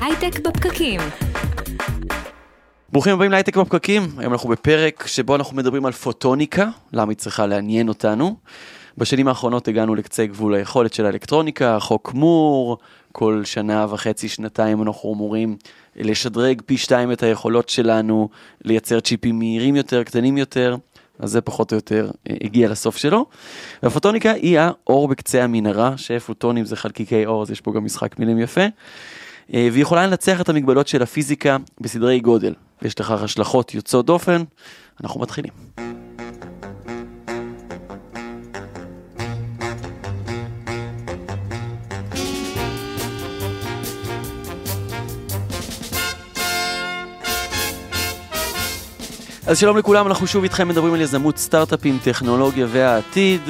[0.00, 1.00] הייטק בפקקים.
[2.92, 7.46] ברוכים הבאים להייטק בפקקים, היום אנחנו בפרק שבו אנחנו מדברים על פוטוניקה, למה היא צריכה
[7.46, 8.36] לעניין אותנו.
[8.98, 12.78] בשנים האחרונות הגענו לקצה גבול היכולת של האלקטרוניקה, חוק מור,
[13.12, 15.56] כל שנה וחצי, שנתיים אנחנו אמורים
[15.96, 18.28] לשדרג פי שתיים את היכולות שלנו,
[18.64, 20.76] לייצר צ'יפים מהירים יותר, קטנים יותר,
[21.22, 23.26] אז זה פחות או יותר אה, הגיע לסוף שלו.
[23.82, 28.38] והפוטוניקה היא האור בקצה המנהרה, שפוטונים זה חלקיקי אור, אז יש פה גם משחק מילים
[28.38, 28.60] יפה.
[29.54, 32.54] אה, והיא יכולה לנצח את המגבלות של הפיזיקה בסדרי גודל.
[32.82, 34.42] ויש לכך השלכות יוצאות דופן.
[35.02, 35.52] אנחנו מתחילים.
[49.52, 53.40] אז שלום לכולם, אנחנו שוב איתכם מדברים על יזמות סטארט-אפים, טכנולוגיה והעתיד.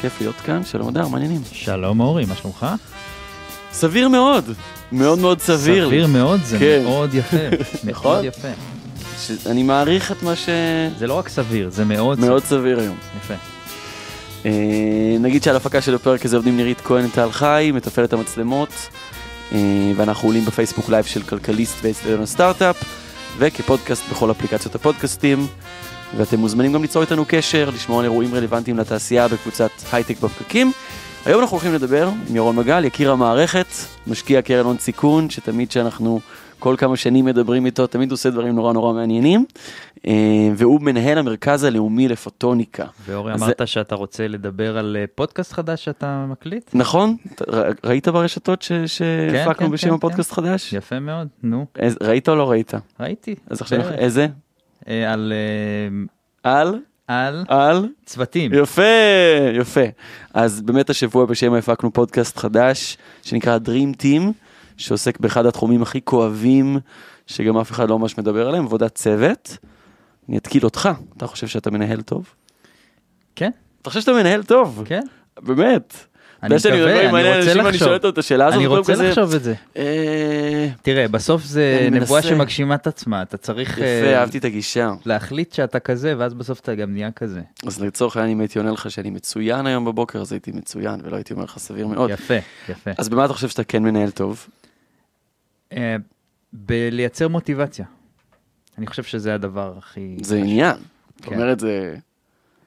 [0.00, 1.40] כיף להיות כאן, שלום אדר, מעניינים.
[1.52, 2.66] שלום אורי, מה שלומך?
[3.72, 4.44] סביר מאוד,
[4.92, 5.86] מאוד מאוד סביר.
[5.86, 6.82] סביר מאוד, זה כן.
[6.84, 7.36] מאוד יפה.
[7.90, 8.12] נכון?
[8.12, 8.48] מאוד יפה.
[9.20, 10.48] ש- אני מעריך את מה ש...
[10.98, 12.96] זה לא רק סביר, זה מאוד מאוד סביר היום.
[13.24, 13.34] יפה.
[14.46, 14.50] אה,
[15.20, 18.88] נגיד שעל הפקה של הפרק הזה עובדים נירית כהן טל חי, מתפעלת המצלמות,
[19.52, 19.58] אה,
[19.96, 23.07] ואנחנו עולים בפייסבוק לייב של כלכליסט ואצטדיון הסטארט-אפ,
[23.38, 25.46] וכפודקאסט בכל אפליקציות הפודקאסטים,
[26.16, 30.72] ואתם מוזמנים גם ליצור איתנו קשר, לשמוע על אירועים רלוונטיים לתעשייה בקבוצת הייטק בפקקים.
[31.26, 33.66] היום אנחנו הולכים לדבר עם ירון מגל, יקיר המערכת,
[34.06, 36.20] משקיע קרן הון סיכון, שתמיד שאנחנו
[36.58, 39.44] כל כמה שנים מדברים איתו, תמיד עושה דברים נורא נורא מעניינים,
[40.06, 40.12] אה,
[40.56, 42.84] והוא מנהל המרכז הלאומי לפוטוניקה.
[43.06, 46.70] ואורי, אז אמרת שאתה רוצה לדבר על אה, פודקאסט חדש שאתה מקליט?
[46.74, 47.16] נכון?
[47.84, 50.72] ראית ברשתות ש- שהפקנו כן, בשם כן, הפודקאסט חדש?
[50.72, 52.72] יפה מאוד, נו, איז- ראית או לא ראית?
[53.00, 53.34] ראיתי.
[53.50, 53.80] אז עכשיו.
[53.92, 54.26] איזה?
[54.88, 55.32] אה, על...
[56.42, 56.78] על?
[57.06, 57.88] על על?
[58.06, 58.50] צוותים.
[58.54, 58.82] יפה,
[59.54, 59.80] יפה.
[60.34, 64.22] אז באמת השבוע בשם הפקנו פודקאסט חדש שנקרא Dream Team,
[64.78, 66.78] שעוסק באחד התחומים הכי כואבים,
[67.26, 69.56] שגם אף אחד לא ממש מדבר עליהם, עבודת צוות.
[70.28, 72.34] אני אתקיל אותך, אתה חושב שאתה מנהל טוב?
[73.36, 73.50] כן,
[73.82, 74.82] אתה חושב שאתה מנהל טוב?
[74.86, 75.02] כן.
[75.40, 75.94] באמת.
[76.42, 77.78] אני מקווה, אני רוצה אנשים, אני לחשוב.
[77.78, 79.54] שואל אותו את השאלה הזאת, אני רוצה לחשוב את זה.
[79.76, 82.22] אה, תראה, בסוף זה נבואה.
[82.22, 84.92] שמגשימה את עצמה, אתה צריך יפה, אה, אהבתי את הגישה.
[85.06, 87.40] להחליט שאתה כזה, ואז בסוף אתה גם נהיה כזה.
[87.66, 91.16] אז לצורך העניין, אם הייתי עונה לך שאני מצוין היום בבוקר, אז הייתי מצוין, ולא
[91.16, 92.10] הייתי אומר לך סביר מאוד.
[92.10, 92.34] יפה,
[92.68, 92.90] יפה.
[92.98, 94.46] אז במה אתה חושב שאתה כן מנהל טוב?
[95.72, 95.96] אה,
[96.52, 97.86] בלייצר מוטיבציה.
[98.78, 100.16] אני חושב שזה הדבר הכי...
[100.22, 100.76] זה עניין.
[100.76, 101.34] זאת כן.
[101.34, 101.96] אומרת, זה...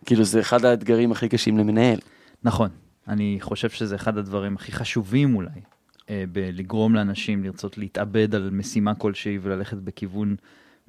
[0.05, 1.99] כאילו, זה אחד האתגרים הכי קשים למנהל.
[2.43, 2.69] נכון.
[3.07, 5.61] אני חושב שזה אחד הדברים הכי חשובים אולי,
[6.09, 10.35] אה, בלגרום לאנשים לרצות להתאבד על משימה כלשהי וללכת בכיוון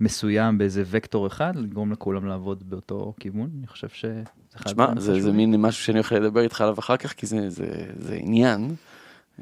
[0.01, 3.51] מסוים באיזה וקטור אחד, לגרום לכולם לעבוד באותו כיוון.
[3.59, 4.23] אני חושב שזה
[4.57, 5.33] אחד תשמע, זה, זה.
[5.33, 8.75] מין משהו שאני הולך לדבר איתך עליו אחר כך, כי זה, זה, זה עניין.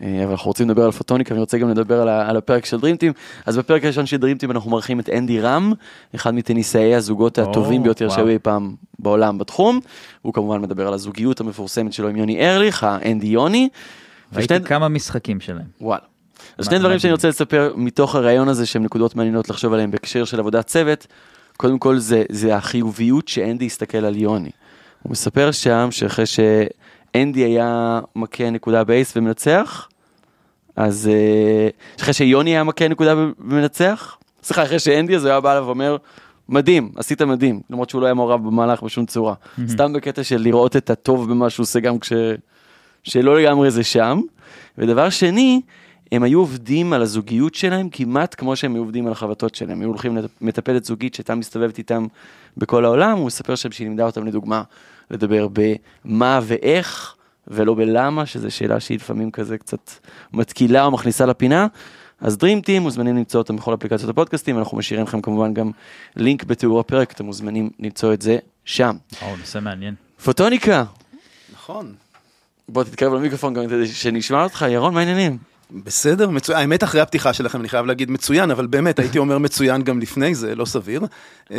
[0.02, 2.80] אה, אבל אנחנו רוצים לדבר על פוטוניקה, ואני רוצה גם לדבר על, על הפרק של
[2.80, 3.12] דרימטים.
[3.46, 5.72] אז בפרק הראשון של דרימטים אנחנו מארחים את אנדי רם,
[6.14, 8.16] אחד מטניסאי הזוגות או, הטובים ביותר וואו.
[8.16, 9.80] שהיו אי פעם בעולם בתחום.
[10.22, 13.68] הוא כמובן מדבר על הזוגיות המפורסמת שלו עם יוני ארליך, האנדי יוני.
[14.34, 15.66] ראיתי ושני- כמה משחקים שלהם.
[15.80, 16.02] וואלה.
[16.58, 16.98] אז שני דברים.
[16.98, 21.06] שאני רוצה לספר מתוך הרעיון הזה שהם נקודות מעניינות לחשוב עליהם בהקשר של עבודת צוות.
[21.56, 24.50] קודם כל זה, זה החיוביות שאנדי הסתכל על יוני.
[25.02, 26.26] הוא מספר שם שאחרי
[27.14, 29.88] שאנדי היה מכה נקודה בייס ומנצח,
[30.76, 31.68] אז אה,
[32.00, 35.96] אחרי שיוני היה מכה נקודה ומנצח, סליחה, אחרי שאנדי אז הוא היה בא אליו ואומר,
[36.48, 39.34] מדהים, עשית מדהים, למרות שהוא לא היה מעורב במהלך בשום צורה.
[39.68, 42.12] סתם בקטע של לראות את הטוב במה שהוא עושה גם כש...
[43.02, 44.20] שלא לגמרי זה שם.
[44.78, 45.60] ודבר שני,
[46.12, 49.70] הם היו עובדים על הזוגיות שלהם כמעט כמו שהם היו עובדים על החבטות שלהם.
[49.70, 52.06] הם היו הולכים למטפלת זוגית שהייתה מסתובבת איתם
[52.56, 54.62] בכל העולם, הוא מספר שם שהיא לימדה אותם לדוגמה
[55.10, 57.14] לדבר במה ואיך,
[57.48, 59.90] ולא בלמה, שזו שאלה שהיא לפעמים כזה קצת
[60.32, 61.66] מתקילה או מכניסה לפינה.
[62.20, 65.70] אז Dream Team מוזמנים למצוא אותם בכל אפליקציות הפודקאסטים, אנחנו משאירים לכם כמובן גם
[66.16, 68.96] לינק בתיאור הפרק, אתם מוזמנים למצוא את זה שם.
[69.22, 69.94] או, נושא מעניין.
[70.24, 70.84] פוטוניקה,
[71.52, 71.94] נכון.
[72.68, 75.49] בוא תתקרב למיקרופון גם כדי שנשמע אותך, ירון, מה העניינים?
[75.84, 76.58] בסדר, מצוין.
[76.58, 80.34] האמת, אחרי הפתיחה שלכם, אני חייב להגיד מצוין, אבל באמת, הייתי אומר מצוין גם לפני
[80.34, 81.02] זה, לא סביר.
[81.52, 81.58] אה,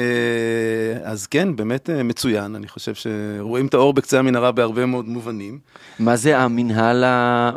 [1.03, 2.55] אז כן, באמת אה, מצוין.
[2.55, 5.59] אני חושב שרואים את האור בקצה המנהרה בהרבה מאוד מובנים.
[5.99, 7.03] מה זה המנהל,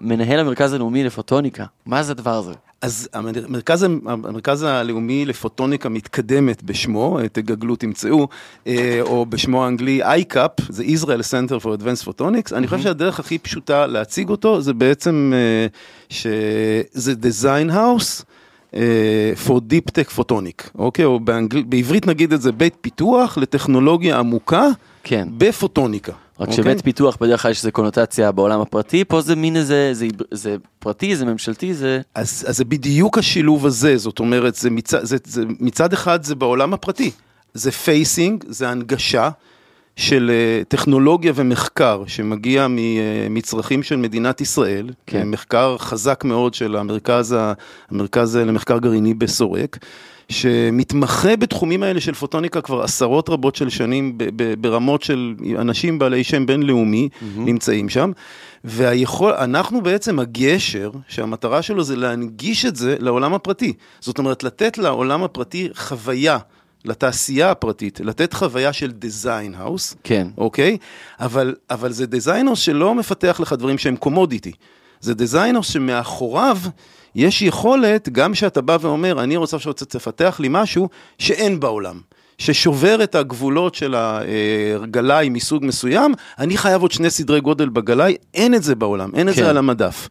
[0.01, 1.65] מנהל המרכז הלאומי לפוטוניקה?
[1.87, 2.53] מה זה הדבר הזה?
[2.85, 8.29] אז המרכז, המרכז הלאומי לפוטוניקה מתקדמת בשמו, תגגלו, תמצאו,
[8.67, 12.57] אה, או בשמו האנגלי ICAP, זה Israel Center for Advanced Photonics.
[12.57, 15.67] אני חושב שהדרך הכי פשוטה להציג אותו זה בעצם אה,
[16.09, 18.25] שזה design house.
[18.75, 21.05] אה, for Deep Tech Photonic, אוקיי?
[21.05, 21.63] או באנגל...
[21.63, 24.69] בעברית נגיד את זה בית פיתוח לטכנולוגיה עמוקה
[25.05, 25.29] כן.
[25.39, 26.13] בפוטוניקה.
[26.41, 26.57] רק אוקיי?
[26.57, 30.57] שבית פיתוח בדרך כלל יש איזה קונוטציה בעולם הפרטי, פה זה מין איזה, זה, זה
[30.79, 32.01] פרטי, זה ממשלתי, זה...
[32.15, 36.35] אז, אז זה בדיוק השילוב הזה, זאת אומרת, זה מצד, זה, זה, מצד אחד זה
[36.35, 37.11] בעולם הפרטי,
[37.55, 39.31] זה facing, זה הנגשה
[39.97, 42.67] של אה, טכנולוגיה ומחקר שמגיע
[43.31, 45.29] מצרכים של מדינת ישראל, כן.
[45.29, 47.37] מחקר חזק מאוד של המרכז,
[47.91, 49.79] המרכז למחקר גרעיני בסורק.
[50.29, 54.19] שמתמחה בתחומים האלה של פוטוניקה כבר עשרות רבות של שנים
[54.61, 57.23] ברמות של אנשים בעלי שם בינלאומי mm-hmm.
[57.39, 58.13] נמצאים שם.
[58.65, 63.73] והיכול, אנחנו בעצם הגשר, שהמטרה שלו זה להנגיש את זה לעולם הפרטי.
[64.01, 66.39] זאת אומרת, לתת לעולם הפרטי חוויה,
[66.85, 70.27] לתעשייה הפרטית, לתת חוויה של design house, כן.
[70.39, 70.77] אוקיי?
[71.21, 74.53] אבל, אבל זה design house שלא מפתח לך דברים שהם commodity.
[75.01, 76.59] זה design house שמאחוריו
[77.15, 80.89] יש יכולת, גם שאתה בא ואומר, אני רוצה שתפתח לי משהו
[81.19, 82.01] שאין בעולם.
[82.39, 88.55] ששובר את הגבולות של הגלאי מסוג מסוים, אני חייב עוד שני סדרי גודל בגלאי, אין
[88.55, 89.43] את זה בעולם, אין את כן.
[89.43, 90.09] זה על המדף.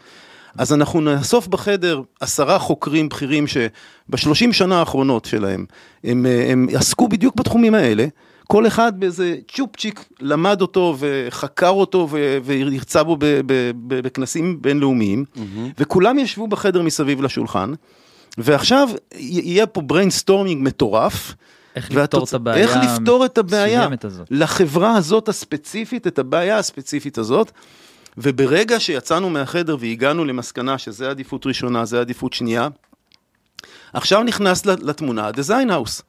[0.57, 5.65] אז אנחנו נאסוף בחדר עשרה חוקרים בכירים שבשלושים שנה האחרונות שלהם,
[6.03, 8.05] הם, הם עסקו בדיוק בתחומים האלה.
[8.47, 12.07] כל אחד באיזה צ'ופצ'יק למד אותו וחקר אותו
[12.43, 13.17] והרצה בו
[13.87, 15.25] בכנסים בינלאומיים,
[15.79, 17.73] וכולם ישבו בחדר מסביב לשולחן,
[18.37, 21.35] ועכשיו יהיה פה brainstorming מטורף.
[21.75, 24.27] איך לפתור והתוצ- את הבעיה איך לפתור את הבעיה הזאת.
[24.31, 27.51] לחברה הזאת הספציפית, את הבעיה הספציפית הזאת.
[28.17, 32.67] וברגע שיצאנו מהחדר והגענו למסקנה שזה עדיפות ראשונה, זה עדיפות שנייה,
[33.93, 36.01] עכשיו נכנס לתמונה ה-design house.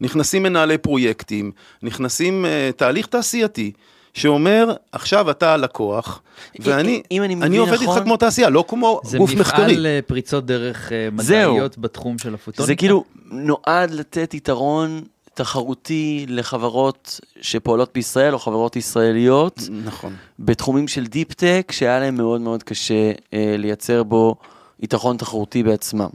[0.00, 3.72] נכנסים מנהלי פרויקטים, נכנסים uh, תהליך תעשייתי,
[4.14, 6.22] שאומר, עכשיו אתה הלקוח,
[6.60, 9.64] ואני אם אני אני עובד נכון- איתך כמו תעשייה, לא כמו זה גוף מחקרי.
[9.72, 11.52] מפעל אה, פריצות דרך אה, זהו.
[11.52, 12.66] מדעיות בתחום של הפוטוניקה.
[12.66, 15.00] זה כאילו נועד לתת יתרון
[15.34, 20.16] תחרותי לחברות שפועלות בישראל או חברות ישראליות נכון.
[20.38, 24.34] בתחומים של דיפ טק שהיה להם מאוד מאוד קשה אה, לייצר בו
[24.80, 26.08] יתרון תחרותי בעצמם.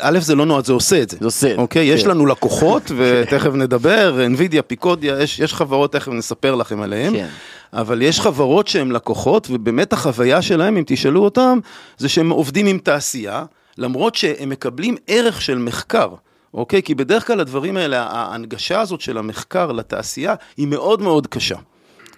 [0.00, 1.16] א', זה לא נועד, זה עושה את זה.
[1.20, 2.10] זה עושה אוקיי, יש כן.
[2.10, 7.12] לנו לקוחות, ותכף נדבר, NVIDIA, פיקודיה, יש, יש חברות, תכף נספר לכם עליהן.
[7.12, 7.28] כן.
[7.72, 11.58] אבל יש חברות שהן לקוחות, ובאמת החוויה שלהם, אם תשאלו אותם,
[11.98, 13.44] זה שהם עובדים עם תעשייה,
[13.78, 16.08] למרות שהם מקבלים ערך של מחקר.
[16.54, 16.82] אוקיי?
[16.82, 21.56] כי בדרך כלל הדברים האלה, ההנגשה הזאת של המחקר לתעשייה היא מאוד מאוד קשה.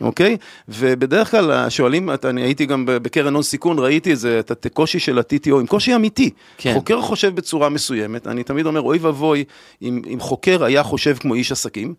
[0.00, 0.36] אוקיי?
[0.68, 4.98] ובדרך כלל שואלים, את- אני הייתי גם בקרן הון סיכון, ראיתי את זה, את הקושי
[4.98, 6.30] של ה-TTO, עם קושי אמיתי.
[6.58, 6.74] כן.
[6.74, 9.44] חוקר חושב בצורה מסוימת, אני תמיד אומר, אוי ואבוי,
[9.82, 11.94] אם, אם חוקר היה חושב כמו איש עסקים,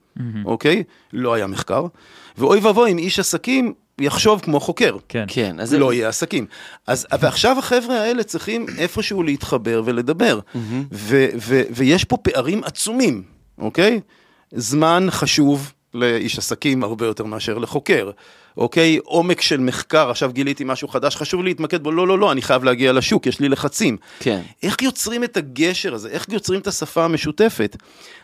[0.45, 0.83] אוקיי?
[1.13, 1.85] לא היה מחקר.
[2.37, 4.97] ואוי ואבוי אם איש עסקים יחשוב כמו חוקר.
[5.09, 5.25] כן.
[5.27, 6.45] כן, אז לא יהיה עסקים.
[6.87, 10.39] אז, ועכשיו החבר'ה האלה צריכים איפשהו להתחבר ולדבר.
[10.91, 13.23] ו, ו, ויש פה פערים עצומים,
[13.57, 13.99] אוקיי?
[14.51, 18.11] זמן חשוב לאיש עסקים הרבה יותר מאשר לחוקר.
[18.57, 18.99] אוקיי?
[19.03, 22.41] עומק של מחקר, עכשיו גיליתי משהו חדש, חשוב לי להתמקד בו, לא, לא, לא, אני
[22.41, 23.97] חייב להגיע לשוק, יש לי לחצים.
[24.19, 24.41] כן.
[24.63, 26.09] איך יוצרים את הגשר הזה?
[26.09, 27.77] איך יוצרים את השפה המשותפת?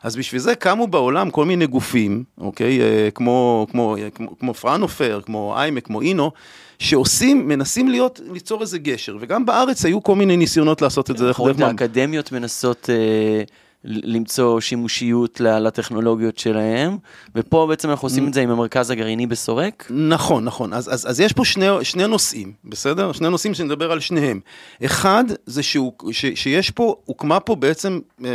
[0.04, 2.82] אז בשביל זה קמו בעולם כל מיני גופים, אוקיי?
[2.82, 6.32] אה, כמו, כמו, אה, כמו, כמו פרנופר, כמו איימק, כמו אינו,
[6.80, 9.18] שעושים, מנסים להיות, ליצור איזה גשר.
[9.20, 11.26] וגם בארץ היו כל מיני ניסיונות לעשות את זה.
[11.26, 13.44] דרך- האקדמיות מנסות אה,
[13.84, 16.98] למצוא שימושיות לטכנולוגיות שלהם,
[17.36, 19.88] ופה בעצם אנחנו עושים את זה עם המרכז הגרעיני בסורק.
[19.90, 20.74] נכון, נכון.
[20.74, 23.12] אז, אז, אז יש פה שני, שני נושאים, בסדר?
[23.12, 24.40] שני נושאים שנדבר על שניהם.
[24.86, 28.30] אחד, זה שהוא, ש, שיש פה, הוקמה פה בעצם אה,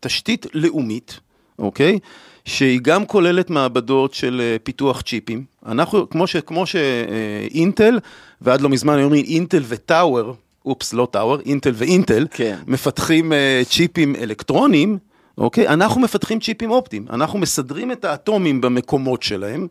[0.00, 1.20] תשתית לאומית,
[1.58, 1.98] אוקיי?
[2.44, 5.44] שהיא גם כוללת מעבדות של אה, פיתוח צ'יפים.
[5.66, 7.98] אנחנו, כמו, ש, כמו שאינטל,
[8.40, 10.34] ועד לא מזמן היו אומרים אינטל וטאוור,
[10.68, 12.56] אופס, לא טאוור, אינטל ואינטל, כן.
[12.66, 14.98] מפתחים אה, צ'יפים אלקטרוניים,
[15.38, 15.68] אוקיי?
[15.68, 17.06] אנחנו מפתחים צ'יפים אופטיים.
[17.10, 19.66] אנחנו מסדרים את האטומים במקומות שלהם,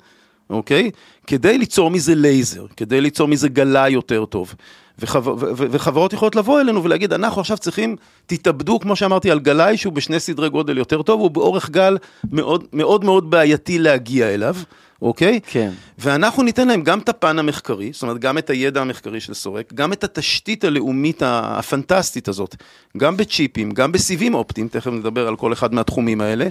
[0.50, 0.92] אוקיי?
[1.28, 4.54] כדי ליצור מזה לייזר, כדי ליצור מזה גלאי יותר טוב.
[5.00, 9.40] וחבר, ו- ו- וחברות יכולות לבוא אלינו ולהגיד, אנחנו עכשיו צריכים, תתאבדו, כמו שאמרתי, על
[9.40, 11.98] גלאי שהוא בשני סדרי גודל יותר טוב, הוא באורך גל
[12.32, 14.56] מאוד מאוד מאוד בעייתי להגיע אליו,
[15.02, 15.40] אוקיי?
[15.48, 15.72] כן.
[15.98, 19.74] ואנחנו ניתן להם גם את הפן המחקרי, זאת אומרת, גם את הידע המחקרי של סורק,
[19.74, 22.56] גם את התשתית הלאומית הפנטסטית הזאת,
[22.98, 26.48] גם בצ'יפים, גם בסיבים אופטיים, תכף נדבר על כל אחד מהתחומים האלה,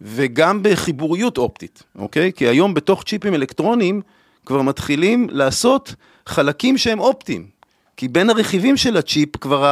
[0.00, 2.32] וגם בחיבוריות אופטית, אוקיי?
[2.32, 4.00] כי היום בתוך צ'יפים אלקטרוניים
[4.46, 5.94] כבר מתחילים לעשות
[6.26, 7.59] חלקים שהם אופטיים.
[8.00, 9.68] כי בין הרכיבים של הצ'יפ כבר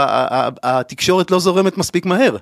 [0.63, 2.37] התקשורת לא זורמת מספיק מהר,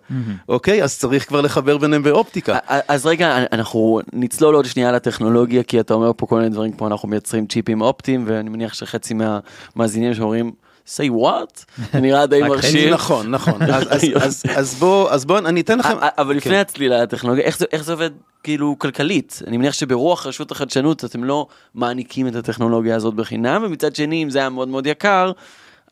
[0.48, 0.82] אוקיי?
[0.82, 2.58] אז צריך כבר לחבר ביניהם באופטיקה.
[2.88, 6.86] אז רגע, אנחנו נצלול עוד שנייה לטכנולוגיה, כי אתה אומר פה כל מיני דברים כמו
[6.86, 10.52] אנחנו מייצרים צ'יפים אופטיים, ואני מניח שחצי מהמאזינים שאומרים,
[10.86, 11.64] say what?
[11.92, 12.94] זה נראה די מרשים.
[12.94, 13.62] נכון, נכון.
[13.90, 15.94] אז- אז- אז- בוא, אז בוא, אני אתן לכם...
[16.18, 16.36] אבל כן.
[16.36, 18.10] לפני הצלילה לטכנולוגיה, איך זה- איך זה עובד
[18.42, 19.42] כאילו כלכלית?
[19.46, 24.30] אני מניח שברוח רשות החדשנות אתם לא מעניקים את הטכנולוגיה הזאת בחינם, ומצד שני, אם
[24.30, 25.32] זה היה מאוד מאוד יקר,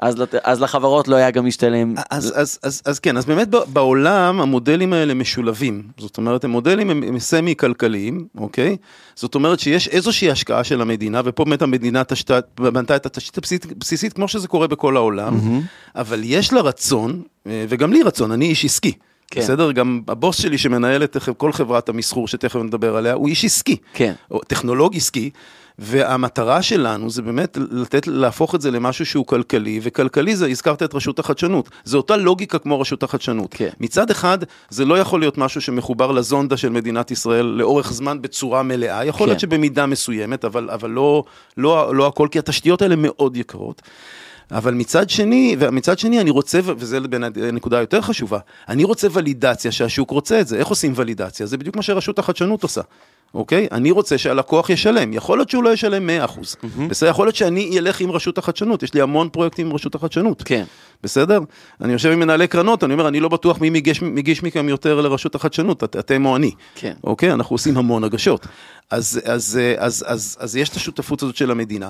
[0.00, 1.94] אז לת- אז לחברות לא היה גם משתלם.
[2.10, 5.82] אז, אז, אז, אז כן, אז באמת בעולם המודלים האלה משולבים.
[5.98, 8.76] זאת אומרת, המודלים הם, הם סמי-כלכליים, אוקיי?
[9.14, 13.38] זאת אומרת שיש איזושהי השקעה של המדינה, ופה באמת המדינה תשת, בנתה את התשתית
[13.76, 15.38] הבסיסית, כמו שזה קורה בכל העולם,
[15.96, 18.92] אבל יש לה רצון, אה, וגם לי רצון, אני איש עסקי.
[19.30, 19.40] כן.
[19.40, 19.72] בסדר?
[19.72, 23.76] גם הבוס שלי שמנהל את כל חברת המסחור שתכף נדבר עליה, הוא איש עסקי.
[23.94, 24.12] כן.
[24.30, 25.30] או טכנולוג עסקי,
[25.78, 30.94] והמטרה שלנו זה באמת לתת, להפוך את זה למשהו שהוא כלכלי, וכלכלי זה, הזכרת את
[30.94, 33.54] רשות החדשנות, זה אותה לוגיקה כמו רשות החדשנות.
[33.54, 33.68] כן.
[33.80, 34.38] מצד אחד,
[34.70, 39.26] זה לא יכול להיות משהו שמחובר לזונדה של מדינת ישראל לאורך זמן בצורה מלאה, יכול
[39.26, 39.40] להיות כן.
[39.40, 41.24] שבמידה מסוימת, אבל, אבל לא,
[41.56, 43.82] לא, לא הכל, כי התשתיות האלה מאוד יקרות.
[44.50, 48.38] אבל מצד שני, ומצד שני אני רוצה, ו- וזה בין הנקודה היותר חשובה,
[48.68, 50.58] אני רוצה ולידציה שהשוק רוצה את זה.
[50.58, 51.46] איך עושים ולידציה?
[51.46, 52.80] זה בדיוק מה שרשות החדשנות עושה.
[53.34, 53.66] אוקיי?
[53.72, 56.40] אני רוצה שהלקוח ישלם, יכול להיות שהוא לא ישלם 100%.
[56.88, 60.42] בסדר, יכול להיות שאני אלך עם רשות החדשנות, יש לי המון פרויקטים עם רשות החדשנות.
[60.42, 60.64] כן.
[61.04, 61.40] בסדר?
[61.80, 65.00] אני יושב עם מנהלי קרנות, אני אומר, אני לא בטוח מי מגיש, מגיש מכם יותר
[65.00, 66.50] לרשות החדשנות, את, אתם או אני.
[66.74, 66.92] כן.
[67.04, 67.32] אוקיי?
[67.32, 68.46] אנחנו עושים המון הגשות.
[68.90, 71.88] אז, אז, אז, אז, אז, אז יש את השותפות הזאת של המדינה.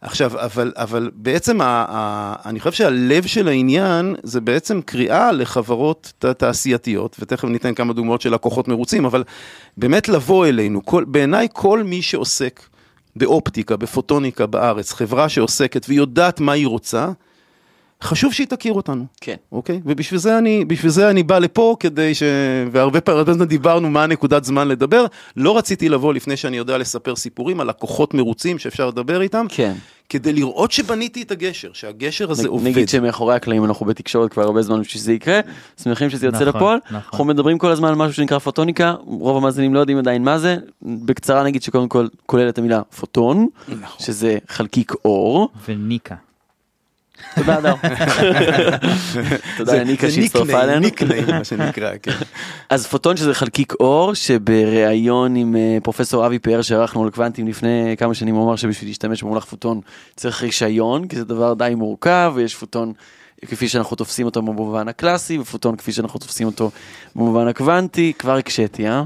[0.00, 6.12] עכשיו, אבל, אבל בעצם, ה, ה, אני חושב שהלב של העניין זה בעצם קריאה לחברות
[6.18, 9.24] ת- תעשייתיות, ותכף ניתן כמה דוגמאות של לקוחות מרוצים, אבל
[9.76, 12.60] באמת לבוא אלינו, כל, בעיניי כל מי שעוסק
[13.16, 17.08] באופטיקה, בפוטוניקה בארץ, חברה שעוסקת ויודעת מה היא רוצה,
[18.02, 19.04] חשוב שהיא תכיר אותנו.
[19.20, 19.34] כן.
[19.52, 19.80] אוקיי?
[19.84, 22.22] ובשביל זה אני, בשביל זה אני בא לפה, כדי ש...
[22.72, 25.06] והרבה פעמים דיברנו מה הנקודת זמן לדבר.
[25.36, 29.72] לא רציתי לבוא לפני שאני יודע לספר סיפורים על לקוחות מרוצים שאפשר לדבר איתם, כן.
[30.08, 32.66] כדי לראות שבניתי את הגשר, שהגשר הזה נ- עובד.
[32.66, 35.40] נגיד שמאחורי הקלעים אנחנו בתקשורת כבר הרבה זמן בשביל שזה יקרה,
[35.82, 36.78] שמחים שזה יוצא נכון, לפועל.
[36.86, 36.96] נכון.
[37.12, 40.56] אנחנו מדברים כל הזמן על משהו שנקרא פוטוניקה, רוב המאזינים לא יודעים עדיין מה זה.
[40.82, 44.06] בקצרה נגיד שקודם כל כולל את המילה פוטון, נכון.
[44.06, 45.48] שזה חלקיק אור.
[45.68, 46.14] וניקה.
[47.34, 47.74] תודה אדר.
[49.58, 50.80] תודה לניקה שהצטרפה אלינו.
[50.80, 52.12] ניקניים, מה שנקרא, כן.
[52.70, 57.94] אז פוטון שזה חלקיק אור שבריאיון עם אה, פרופסור אבי פאר שערכנו על קוונטים לפני
[57.98, 59.80] כמה שנים הוא אמר שבשביל להשתמש במונח פוטון
[60.16, 62.92] צריך רישיון כי זה דבר די מורכב ויש פוטון
[63.46, 66.70] כפי שאנחנו תופסים אותו במובן הקלאסי ופוטון כפי שאנחנו תופסים אותו
[67.16, 69.02] במובן הקוונטי כבר הקשיתי אה?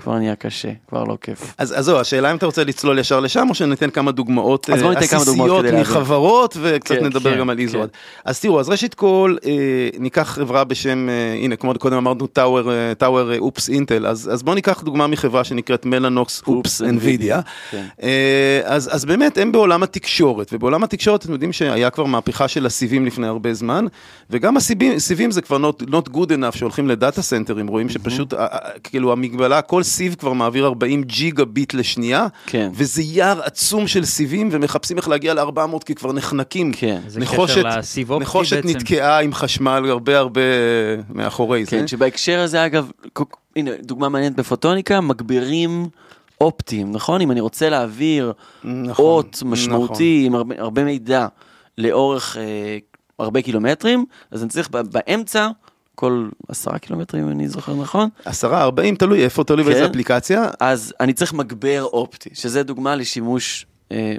[0.00, 1.54] כבר נהיה קשה כבר לא כיף.
[1.58, 5.64] אז, זהו, השאלה אם אתה רוצה לצלול ישר לשם, או שניתן כמה דוגמאות אה, עסיסיות
[5.64, 5.80] להבין.
[5.80, 7.62] מחברות, וקצת כן, נדבר כן, גם על כן.
[7.62, 7.88] איזורד.
[8.24, 9.52] אז תראו, אז ראשית כל, אה,
[9.98, 14.82] ניקח חברה בשם, אה, הנה, כמו קודם אמרנו, טאוור, טאוור אופס אינטל, אז, בואו ניקח
[14.82, 17.40] דוגמה מחברה שנקראת מלאנוקס אופס אנווידיה.
[17.70, 17.84] כן.
[18.64, 23.26] אז, באמת, הם בעולם התקשורת, ובעולם התקשורת אתם יודעים שהיה כבר מהפכה של הסיבים לפני
[23.26, 23.86] הרבה זמן,
[24.30, 28.46] וגם הסיבים, סיבים זה כבר not, not good enough, שהולכים לדאטה סנטרים, רואים שפשוט, אה,
[28.46, 32.70] אה, כאילו המגבלה, כל סיב כבר מעביר 40 ג'יגה ביט לשנייה, כן.
[32.74, 36.72] וזה יער עצום של סיבים, ומחפשים איך להגיע ל-400 כי כבר נחנקים.
[36.72, 37.00] כן.
[37.06, 38.68] זה נחושת, קשר לסיב אופטי נחושת בעצם.
[38.68, 40.40] נתקעה עם חשמל הרבה הרבה
[41.10, 41.70] מאחורי זה.
[41.70, 42.90] כן, שבהקשר הזה אגב,
[43.56, 45.88] הנה דוגמה מעניינת בפוטוניקה, מגבירים
[46.40, 47.20] אופטיים, נכון?
[47.20, 48.32] אם אני רוצה להעביר
[48.64, 51.26] נכון, אות משמעותי עם הרבה, הרבה מידע
[51.78, 52.78] לאורך אה,
[53.18, 55.48] הרבה קילומטרים, אז אני צריך באמצע,
[56.00, 59.70] כל עשרה קילומטרים אם אני זוכר נכון, עשרה, ארבעים, תלוי איפה, תלוי כן.
[59.70, 60.48] באיזה אפליקציה.
[60.60, 64.14] אז אני צריך מגבר אופטי, שזה דוגמה לשימוש אה,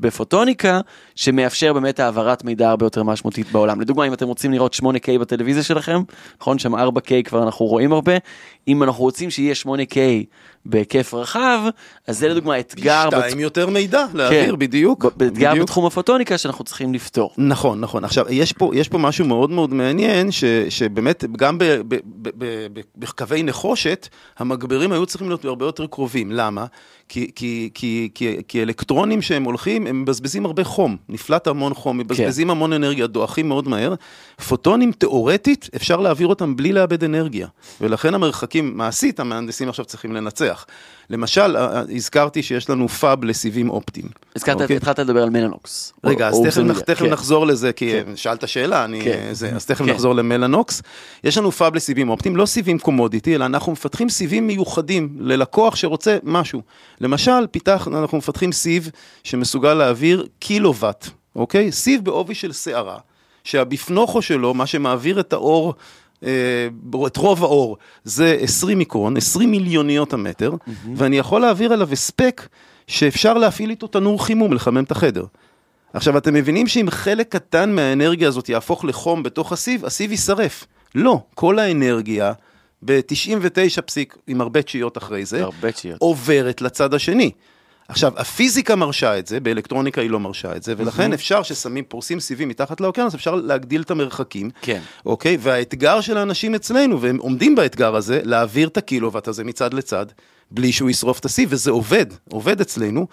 [0.00, 0.80] בפוטוניקה,
[1.14, 3.80] שמאפשר באמת העברת מידע הרבה יותר משמעותית בעולם.
[3.80, 6.02] לדוגמה, אם אתם רוצים לראות 8K בטלוויזיה שלכם,
[6.40, 8.12] נכון, שם 4K כבר אנחנו רואים הרבה,
[8.68, 9.96] אם אנחנו רוצים שיהיה 8K
[10.66, 11.60] בהיקף רחב,
[12.06, 15.04] אז זה לדוגמה אתגר, בת- שתיים יותר מידע להעביר, כן, בדיוק.
[15.16, 15.58] בדיוק.
[15.62, 17.30] בתחום הפוטוניקה שאנחנו צריכים לפתור.
[17.38, 18.04] נכון, נכון.
[18.04, 21.98] עכשיו, יש פה, יש פה משהו מאוד מאוד מעניין, ש, שבאמת גם ב, ב, ב,
[22.38, 26.32] ב, ב, בקווי נחושת, המגברים היו צריכים להיות הרבה יותר קרובים.
[26.32, 26.66] למה?
[27.08, 31.98] כי, כי, כי, כי, כי אלקטרונים שהם הולכים, הם מבזבזים הרבה חום, נפלט המון חום,
[31.98, 33.94] מבזבזים המון אנרגיה, דועכים מאוד מהר.
[34.48, 37.46] פוטונים, תיאורטית, אפשר להעביר אותם בלי לאבד אנרגיה.
[37.80, 38.14] ולכן
[38.58, 40.66] המרחקים, מעשית, המהנדסים עכשיו צריכים לנצח.
[41.10, 44.08] למשל, אה, אה, הזכרתי שיש לנו fab לסיבים אופטיים.
[44.36, 44.76] הזכרת, אוקיי?
[44.76, 45.92] התחלת לדבר על מלאנוקס.
[46.04, 47.12] רגע, אז או- או תכף, נח, אופסנדיה, תכף כן.
[47.12, 48.16] נחזור לזה, כי כן.
[48.16, 49.28] שאלת שאלה, אני, כן.
[49.32, 49.90] זה, אז תכף כן.
[49.90, 50.82] נחזור למלאנוקס.
[51.24, 56.18] יש לנו fab לסיבים אופטיים, לא סיבים commodity, אלא אנחנו מפתחים סיבים מיוחדים ללקוח שרוצה
[56.22, 56.62] משהו.
[57.00, 58.90] למשל, פיתח, אנחנו מפתחים סיב
[59.24, 61.72] שמסוגל להעביר קילוואט, אוקיי?
[61.72, 62.98] סיב בעובי של שערה,
[63.44, 65.74] שהבפנוכו שלו, מה שמעביר את האור, אה,
[67.06, 70.52] את רוב האור, זה 20 מיקרון, 20 מיליוניות המטר,
[70.96, 72.48] ואני יכול להעביר אליו הספק
[72.86, 75.24] שאפשר להפעיל איתו תנור חימום, לחמם את החדר.
[75.92, 80.66] עכשיו, אתם מבינים שאם חלק קטן מהאנרגיה הזאת יהפוך לחום בתוך הסיב, הסיב יישרף.
[80.94, 82.32] לא, כל האנרגיה,
[82.84, 86.00] ב-99 פסיק, עם הרבה תשיעיות אחרי זה, הרבה תשיעיות.
[86.00, 87.30] עוברת לצד השני.
[87.92, 92.20] עכשיו, הפיזיקה מרשה את זה, באלקטרוניקה היא לא מרשה את זה, ולכן אפשר ששמים, פורסים
[92.20, 94.50] סיבים מתחת לאוקיינוס, אפשר להגדיל את המרחקים.
[94.62, 94.80] כן.
[95.06, 95.36] אוקיי?
[95.40, 100.06] והאתגר של האנשים אצלנו, והם עומדים באתגר הזה, להעביר את הקילוואט הזה מצד לצד,
[100.50, 103.06] בלי שהוא ישרוף את הסיב, וזה עובד, עובד אצלנו,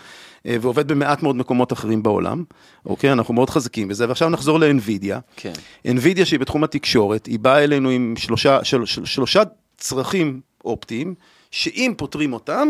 [0.45, 2.43] אה, ועובד במעט מאוד מקומות אחרים בעולם,
[2.85, 3.11] אוקיי?
[3.11, 5.19] אנחנו מאוד חזקים בזה, ועכשיו נחזור לאנווידיה.
[5.35, 5.53] כן.
[5.87, 9.41] NVIDIA שהיא בתחום התקשורת, היא באה אלינו עם שלושה, של, של, שלושה
[9.77, 11.15] צרכים אופטיים,
[11.51, 12.69] שאם פותרים אותם,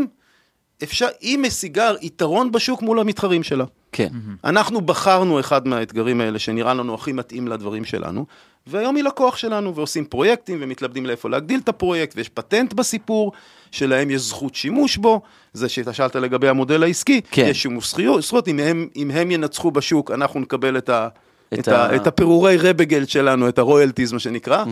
[0.83, 3.65] אפשר, היא משיגה יתרון בשוק מול המתחרים שלה.
[3.91, 4.09] כן.
[4.43, 8.25] אנחנו בחרנו אחד מהאתגרים האלה שנראה לנו הכי מתאים לדברים שלנו,
[8.67, 13.31] והיום היא לקוח שלנו ועושים פרויקטים ומתלבטים לאיפה להגדיל את הפרויקט, ויש פטנט בסיפור,
[13.71, 15.21] שלהם יש זכות שימוש בו,
[15.53, 17.47] זה שאתה שאלת לגבי המודל העסקי, כן.
[17.49, 21.07] יש שימוש זכויות, אם הם, אם הם ינצחו בשוק, אנחנו נקבל את ה...
[21.53, 21.95] את את, ה-.
[21.95, 24.63] את הפירורי רבגלד שלנו, את הרויאלטיז, מה שנקרא.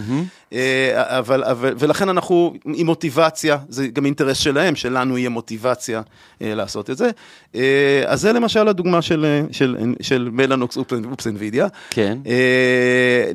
[0.53, 6.01] אה, אבל, אבל, ולכן אנחנו עם מוטיבציה, זה גם אינטרס שלהם, שלנו יהיה מוטיבציה
[6.41, 7.09] אה, לעשות את זה.
[7.55, 11.67] אה, אז זה למשל הדוגמה של, של, של מלאנוקס אופס אנווידיה.
[11.89, 12.17] כן.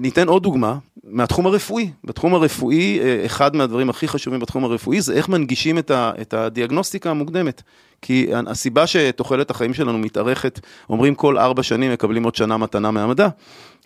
[0.00, 1.90] ניתן עוד דוגמה מהתחום הרפואי.
[2.04, 7.10] בתחום הרפואי, אחד מהדברים הכי חשובים בתחום הרפואי זה איך מנגישים את, ה, את הדיאגנוסטיקה
[7.10, 7.62] המוקדמת.
[8.02, 13.28] כי הסיבה שתוחלת החיים שלנו מתארכת, אומרים כל ארבע שנים מקבלים עוד שנה מתנה מהמדע.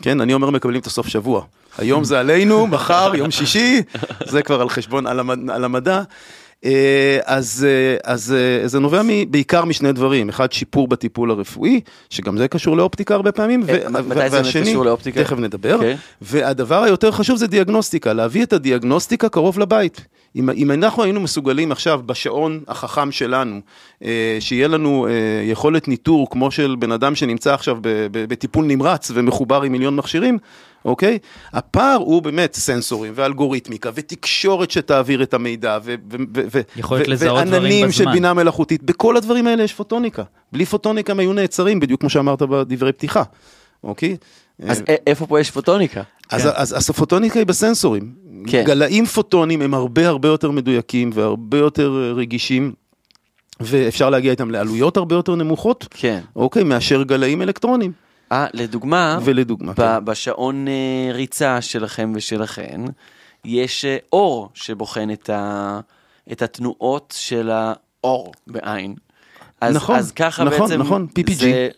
[0.02, 1.42] כן, אני אומר מקבלים את הסוף שבוע.
[1.78, 3.82] היום זה עלינו, מחר, יום שישי,
[4.25, 6.02] זה כבר על חשבון, על, המד, על המדע.
[6.64, 11.80] אה, אז, אה, אז אה, זה נובע מ, בעיקר משני דברים, אחד שיפור בטיפול הרפואי,
[12.11, 13.64] שגם זה קשור לאופטיקה הרבה פעמים, מ-
[14.08, 15.25] מתי זה באמת קשור לאופטיקה?
[15.25, 15.96] תכף נדבר, אוקיי.
[16.23, 20.06] והדבר היותר חשוב זה דיאגנוסטיקה, להביא את הדיאגנוסטיקה קרוב לבית.
[20.37, 23.61] אם, אם אנחנו היינו מסוגלים עכשיו בשעון החכם שלנו,
[24.05, 25.12] אה, שיהיה לנו אה,
[25.45, 29.97] יכולת ניטור כמו של בן אדם שנמצא עכשיו ב, ב, בטיפול נמרץ ומחובר עם מיליון
[29.97, 30.38] מכשירים,
[30.85, 31.19] אוקיי?
[31.52, 37.11] הפער הוא באמת סנסורים ואלגוריתמיקה ותקשורת שתעביר את המידע ו- ו- ו- ו- יכולת ו-
[37.11, 38.12] לזהות דברים ועננים של.
[38.12, 40.23] בינה מלאכותית, בכל הדברים האלה יש פוטוניקה.
[40.52, 43.23] בלי פוטוניקה הם היו נעצרים, בדיוק כמו שאמרת בדברי פתיחה,
[43.85, 44.16] אוקיי?
[44.62, 46.02] אז איפה פה יש פוטוניקה?
[46.30, 46.49] אז, כן.
[46.54, 48.14] אז, אז הפוטוניקה היא בסנסורים.
[48.47, 48.62] כן.
[48.66, 52.72] גלאים פוטונים הם הרבה הרבה יותר מדויקים והרבה יותר אה, רגישים,
[53.61, 56.20] ואפשר להגיע איתם לעלויות הרבה יותר נמוכות, כן.
[56.37, 57.92] אוקיי, מאשר גלאים אלקטרוניים.
[58.33, 60.05] אה, לדוגמה, ולדוגמה, ב- כן.
[60.05, 62.81] בשעון אה, ריצה שלכם ושלכן,
[63.44, 65.81] יש אה, אור שבוחן את, ה,
[66.33, 68.94] את התנועות של האור בעין.
[69.61, 71.35] אז, נכון, אז ככה נכון, בעצם נכון, PPG.
[71.35, 71.68] זה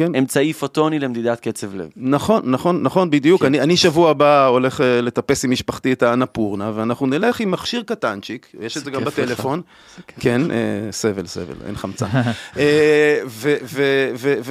[0.00, 0.14] כן.
[0.14, 1.88] אמצעי פוטוני למדידת קצב לב.
[1.96, 3.40] נכון, נכון, נכון, בדיוק.
[3.40, 3.46] כן.
[3.46, 7.82] אני, אני שבוע הבא הולך אה, לטפס עם משפחתי את האנפורנה, ואנחנו נלך עם מכשיר
[7.82, 9.04] קטנצ'יק, יש את זה גם.
[9.04, 9.60] בטלפון.
[10.20, 10.56] כן, אה,
[10.90, 12.06] סבל, סבל, אין חמצן.
[12.58, 13.20] אה,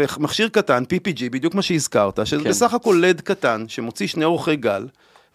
[0.08, 2.50] ומכשיר קטן, PPG, בדיוק מה שהזכרת, שזה כן.
[2.50, 4.88] בסך הכל לד קטן, שמוציא שני אורכי גל.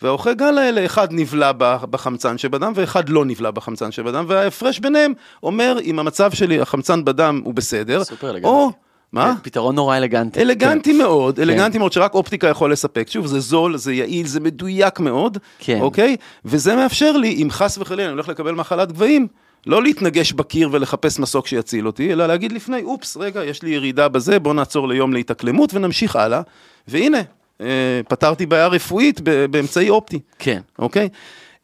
[0.02, 1.52] והאורכי גל האלה, אחד נבלע
[1.90, 7.40] בחמצן שבדם ואחד לא נבלע בחמצן שבדם, וההפרש ביניהם אומר אם המצב שלי, החמצן בדם
[7.44, 8.36] הוא בסדר, סופר.
[8.44, 8.72] או,
[9.14, 9.34] מה?
[9.34, 10.40] כן, פתרון נורא אלגנטי.
[10.40, 10.98] אלגנטי כן.
[10.98, 13.06] מאוד, אלגנטי מאוד, שרק אופטיקה יכול לספק.
[13.10, 15.80] שוב, זה זול, זה יעיל, זה מדויק מאוד, כן.
[15.80, 16.16] אוקיי?
[16.44, 19.26] וזה מאפשר לי, אם חס וחלילה אני הולך לקבל מחלת גבהים,
[19.66, 24.08] לא להתנגש בקיר ולחפש מסוק שיציל אותי, אלא להגיד לפני, אופס, רגע, יש לי ירידה
[24.08, 26.40] בזה, בוא נעצור ליום להתאקלמות ונמשיך הלאה.
[26.88, 27.20] והנה,
[27.60, 30.20] אה, פתרתי בעיה רפואית באמצעי אופטי.
[30.38, 30.60] כן.
[30.78, 31.08] אוקיי?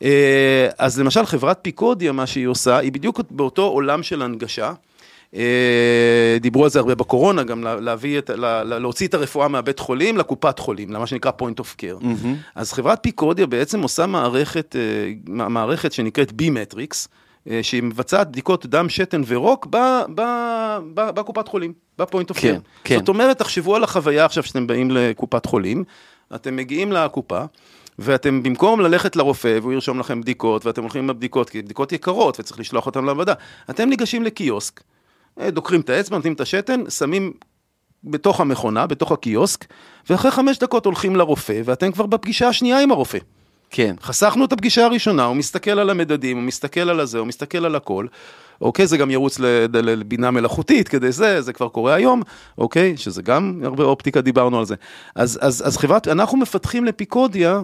[0.03, 4.73] אה, אז למשל חברת פיקודיה, מה שהיא עושה, היא בדיוק באותו עולם של הנגשה.
[5.35, 5.43] אה,
[6.41, 9.79] דיברו על זה הרבה בקורונה, גם לה- להביא את, לה- לה- להוציא את הרפואה מהבית
[9.79, 12.05] חולים לקופת חולים, למה שנקרא point of care.
[12.05, 12.37] מהמם.
[12.55, 15.13] אז חברת פיקודיה בעצם עושה מערכת, אה,
[15.49, 17.09] מערכת שנקראת B-Matrix,
[17.51, 19.77] אה, שהיא מבצעת בדיקות דם, שתן ורוק ב-
[20.15, 20.21] ב-
[20.95, 22.61] ב- בקופת חולים, ב point of כן, care.
[22.85, 22.99] כן.
[22.99, 25.85] זאת אומרת, תחשבו על החוויה עכשיו שאתם באים לקופת חולים,
[26.35, 27.41] אתם מגיעים לקופה,
[27.99, 32.41] ואתם במקום ללכת לרופא והוא ירשום לכם בדיקות, ואתם הולכים עם הבדיקות, כי בדיקות יקרות
[32.41, 33.35] וצריך לשלוח אותן למעבדה,
[33.71, 34.81] אתם ניגשים לקיוסק,
[35.49, 37.33] דוקרים את האצבע, נותנים את השתן, שמים
[38.05, 39.65] בתוך המכונה, בתוך הקיוסק,
[40.11, 43.19] ואחרי חמש דקות הולכים לרופא, ואתם כבר בפגישה השנייה עם הרופא.
[43.71, 43.95] כן.
[44.03, 47.77] חסכנו את הפגישה הראשונה, הוא מסתכל על המדדים, הוא מסתכל על הזה, הוא מסתכל על
[47.77, 48.07] הכל.
[48.61, 49.39] אוקיי, זה גם ירוץ
[49.73, 52.23] לבינה מלאכותית כדי זה, זה כבר קורה היום,
[52.59, 54.75] אוקיי, שזה גם הרבה אופטיקה, דיברנו על זה.
[55.15, 57.61] אז, אז, אז חברת, אנחנו מפתחים לפיקודיה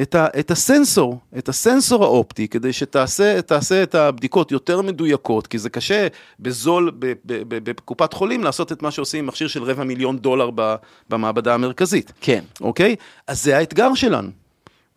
[0.00, 5.58] את, ה, את הסנסור, את הסנסור האופטי, כדי שתעשה תעשה את הבדיקות יותר מדויקות, כי
[5.58, 6.06] זה קשה
[6.40, 6.92] בזול
[7.48, 10.74] בקופת חולים לעשות את מה שעושים עם מכשיר של רבע מיליון דולר ב-
[11.08, 12.12] במעבדה המרכזית.
[12.20, 12.44] כן.
[12.60, 12.96] אוקיי?
[13.26, 14.30] אז זה האתגר שלנו.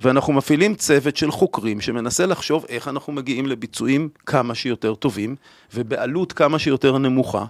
[0.01, 5.35] ואנחנו מפעילים צוות של חוקרים שמנסה לחשוב איך אנחנו מגיעים לביצועים כמה שיותר טובים
[5.73, 7.45] ובעלות כמה שיותר נמוכה.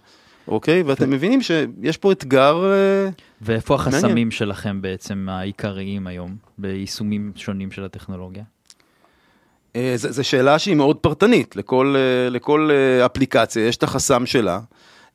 [0.47, 0.83] אוקיי?
[0.83, 2.65] ואתם מבינים שיש פה אתגר...
[2.65, 3.09] אה,
[3.41, 3.93] ואיפה מעניין.
[4.05, 8.43] החסמים שלכם בעצם העיקריים היום, ביישומים שונים של הטכנולוגיה?
[9.95, 14.59] ז- זו שאלה שהיא מאוד פרטנית, לכל, אה, לכל אה, אפליקציה יש את החסם שלה.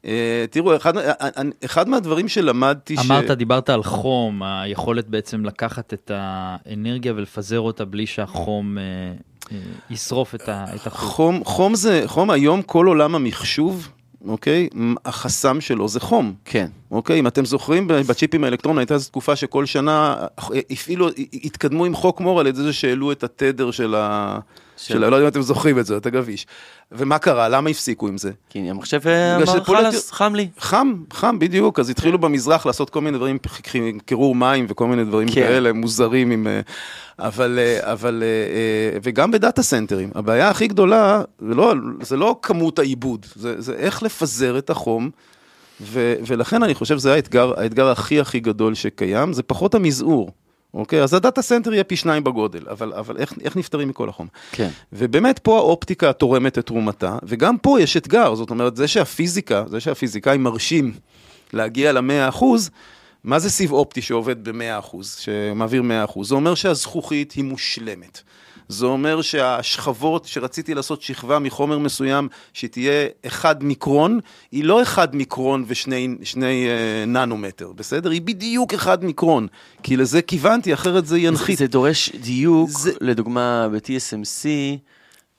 [0.04, 5.94] אה, תראו, אחד, אה, אה, אחד מהדברים שלמדתי אמרת, דיברת על חום, היכולת בעצם לקחת
[5.94, 9.54] את האנרגיה ולפזר אותה בלי שהחום אה,
[9.90, 10.48] ישרוף את
[10.86, 10.90] החום.
[10.90, 13.88] חום, חום זה, חום היום, כל עולם המחשוב,
[14.28, 14.68] אוקיי?
[15.04, 16.34] החסם שלו זה חום.
[16.44, 16.66] כן.
[16.90, 21.08] אוקיי, אם אתם זוכרים, בצ'יפים האלקטרוניים הייתה איזו תקופה שכל שנה אה, הפעילו,
[21.44, 24.38] התקדמו עם חוק מור על ידי זה שהעלו את התדר של ה...
[24.86, 24.98] של-.
[24.98, 26.46] לא יודע אם אתם זוכרים את זה, אתה גביש.
[26.92, 27.48] ומה קרה?
[27.48, 28.30] למה הפסיקו עם זה?
[28.50, 30.48] כי המחשב אה, אמר, חלאס, חם לי.
[30.58, 33.38] חם, חם בדיוק, אז התחילו במזרח לעשות כל מיני דברים,
[34.04, 35.34] קירור מים וכל מיני דברים כן.
[35.34, 36.46] כאלה מוזרים עם...
[36.46, 36.60] אה,
[37.18, 38.22] אבל, אה, אבל,
[39.02, 44.02] וגם בדאטה סנטרים, הבעיה הכי גדולה, זה לא, זה לא כמות העיבוד, זה, זה איך
[44.02, 45.10] לפזר את החום,
[45.80, 50.30] ו, ולכן אני חושב שזה האתגר, האתגר הכי הכי גדול שקיים, זה פחות המזעור.
[50.74, 54.26] אוקיי, אז הדאטה סנטר יהיה פי שניים בגודל, אבל, אבל איך, איך נפטרים מכל החום?
[54.52, 54.68] כן.
[54.92, 59.80] ובאמת פה האופטיקה תורמת את תרומתה, וגם פה יש אתגר, זאת אומרת, זה שהפיזיקה, זה
[59.80, 60.92] שהפיזיקאים מרשים
[61.52, 62.70] להגיע למאה אחוז,
[63.24, 66.28] מה זה סיב אופטי שעובד במאה אחוז, שמעביר מאה אחוז?
[66.28, 68.20] זה אומר שהזכוכית היא מושלמת.
[68.68, 74.20] זה אומר שהשכבות שרציתי לעשות שכבה מחומר מסוים שתהיה אחד מיקרון,
[74.52, 78.10] היא לא אחד מיקרון ושני שני, אה, ננומטר, בסדר?
[78.10, 79.46] היא בדיוק אחד מיקרון,
[79.82, 81.58] כי לזה כיוונתי, אחרת זה ינחית.
[81.58, 84.46] זה דורש דיוק, זה- לדוגמה ב-TSMC,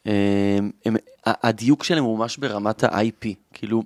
[0.06, 3.84] הם, הם, הדיוק שלהם הוא ממש ברמת ה-IP, כאילו,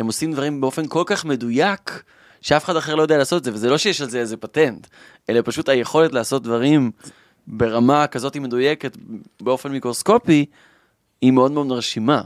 [0.00, 2.02] הם עושים דברים באופן כל כך מדויק,
[2.42, 4.86] שאף אחד אחר לא יודע לעשות את זה, וזה לא שיש על זה איזה פטנט,
[5.30, 6.90] אלא פשוט היכולת לעשות דברים
[7.46, 8.96] ברמה כזאת מדויקת,
[9.40, 10.44] באופן מיקרוסקופי,
[11.22, 12.20] היא מאוד מאוד מרשימה.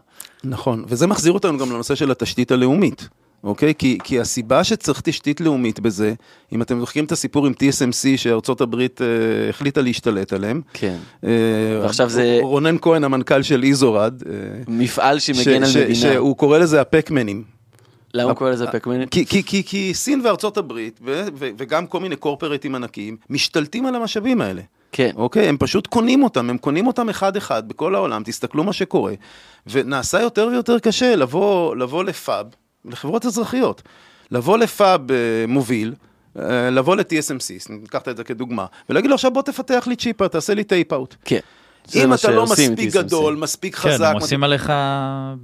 [0.44, 3.08] נכון, וזה מחזיר אותנו גם לנושא של התשתית הלאומית,
[3.44, 3.74] אוקיי?
[3.78, 6.14] כי, כי הסיבה שצריך תשתית לאומית בזה,
[6.52, 9.06] אם אתם זוכרים את הסיפור עם TSMC שארצות הברית אה,
[9.50, 10.96] החליטה להשתלט עליהם, כן.
[11.24, 11.30] אה,
[11.82, 14.32] ועכשיו זה- רונן כהן, המנכ"ל של איזורד, אה,
[14.68, 15.94] מפעל שמגן על ש- מדינה.
[15.94, 17.55] שהוא קורא לזה הפקמנים.
[18.16, 19.06] למה הוא קורא לזה פקמן?
[19.06, 23.86] כי, כי, כי, כי סין וארצות הברית, ו, ו, וגם כל מיני קורפרטים ענקיים, משתלטים
[23.86, 24.62] על המשאבים האלה.
[24.92, 25.10] כן.
[25.16, 25.48] אוקיי?
[25.48, 29.14] הם פשוט קונים אותם, הם קונים אותם אחד-אחד בכל העולם, תסתכלו מה שקורה.
[29.66, 32.46] ונעשה יותר ויותר קשה לבוא, לבוא ל fab,
[32.84, 33.82] לחברות אזרחיות,
[34.30, 35.16] לבוא ל fab אה,
[35.48, 35.94] מוביל,
[36.38, 40.54] אה, לבוא ל-TSMC, ניקח את זה כדוגמה, ולהגיד לו עכשיו בוא תפתח לי צ'יפ, תעשה
[40.54, 41.14] לי tape-out.
[41.24, 41.40] כן.
[41.94, 42.92] אם אתה לא מספיק.
[42.92, 44.72] גדול, מספיק כן, חזק, הם עושים עליך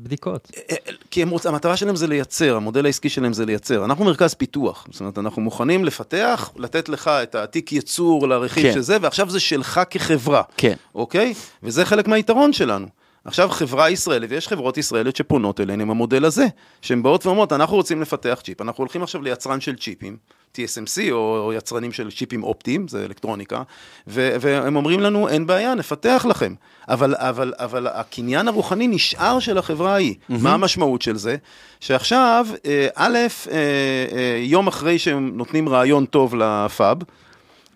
[0.03, 0.51] בדיקות.
[0.71, 0.77] אה,
[1.11, 1.47] כי הם רוצ...
[1.47, 3.85] המטרה שלהם זה לייצר, המודל העסקי שלהם זה לייצר.
[3.85, 8.75] אנחנו מרכז פיתוח, זאת אומרת, אנחנו מוכנים לפתח, לתת לך את התיק ייצור לרכיב כן.
[8.75, 10.43] של זה, ועכשיו זה שלך כחברה.
[10.57, 10.75] כן.
[10.95, 11.35] אוקיי?
[11.63, 12.87] וזה חלק מהיתרון שלנו.
[13.25, 16.47] עכשיו חברה ישראלית, ויש חברות ישראליות שפונות אלינו עם המודל הזה,
[16.83, 20.17] שהן באות ואומרות, אנחנו רוצים לפתח צ'יפ, אנחנו הולכים עכשיו ליצרן של צ'יפים,
[20.55, 23.63] TSMC או, או יצרנים של צ'יפים אופטיים, זה אלקטרוניקה,
[24.09, 26.55] ו- והם אומרים לנו, אין בעיה, נפתח לכם.
[26.89, 30.15] אבל, אבל, אבל הקניין הרוחני נשאר של החברה ההיא.
[30.15, 30.35] Mm-hmm.
[30.41, 31.37] מה המשמעות של זה?
[31.81, 33.19] שעכשיו, אה, א',
[33.51, 33.57] אה,
[34.13, 36.99] אה, יום אחרי שהם נותנים רעיון טוב לפאב,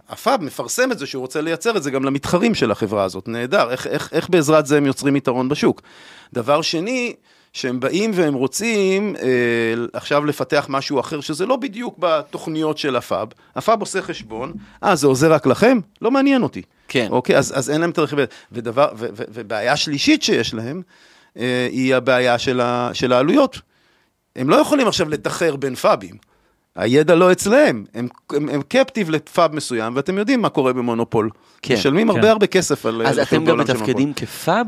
[0.08, 3.70] הפאב מפרסם את זה שהוא רוצה לייצר את זה גם למתחרים של החברה הזאת, נהדר,
[3.70, 5.82] איך, איך, איך בעזרת זה הם יוצרים יתרון בשוק.
[6.32, 7.14] דבר שני,
[7.52, 9.22] שהם באים והם רוצים אה,
[9.92, 14.52] עכשיו לפתח משהו אחר, שזה לא בדיוק בתוכניות של הפאב, הפאב עושה חשבון,
[14.84, 15.78] אה, זה עוזר רק לכם?
[16.02, 16.62] לא מעניין אותי.
[16.88, 17.08] כן.
[17.10, 18.18] אוקיי, אז, אז אין להם את הרכיב,
[18.52, 20.82] ודבר, ו, ו, ובעיה שלישית שיש להם,
[21.38, 23.60] אה, היא הבעיה של, ה, של העלויות.
[24.36, 26.16] הם לא יכולים עכשיו לתחר בין פאבים.
[26.76, 31.30] הידע לא אצלם, הם, הם, הם captive ל fab מסוים, ואתם יודעים מה קורה במונופול.
[31.62, 32.14] כן, משלמים כן.
[32.16, 33.06] הרבה הרבה כסף על...
[33.06, 34.66] אז לחיות אתם גם מתפקדים כ fab?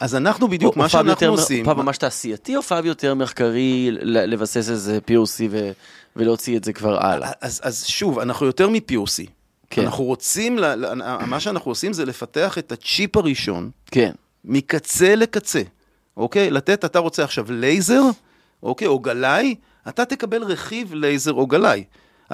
[0.00, 1.64] אז אנחנו בדיוק, או מה שאנחנו יותר- עושים...
[1.64, 5.70] fab ממש תעשייתי או fab יותר מחקרי לבסס איזה POC ו-
[6.16, 7.30] ולהוציא את זה כבר הלאה?
[7.40, 9.26] אז, אז שוב, אנחנו יותר מ-POC.
[9.70, 9.82] כן.
[9.82, 14.12] אנחנו רוצים, ל, ל, מה שאנחנו עושים זה לפתח את הצ'יפ הראשון, כן.
[14.44, 15.62] מקצה לקצה,
[16.16, 16.50] אוקיי?
[16.50, 18.02] לתת, אתה רוצה עכשיו לייזר,
[18.62, 19.54] אוקיי, או גלאי,
[19.88, 21.84] אתה תקבל רכיב לייזר או גלאי.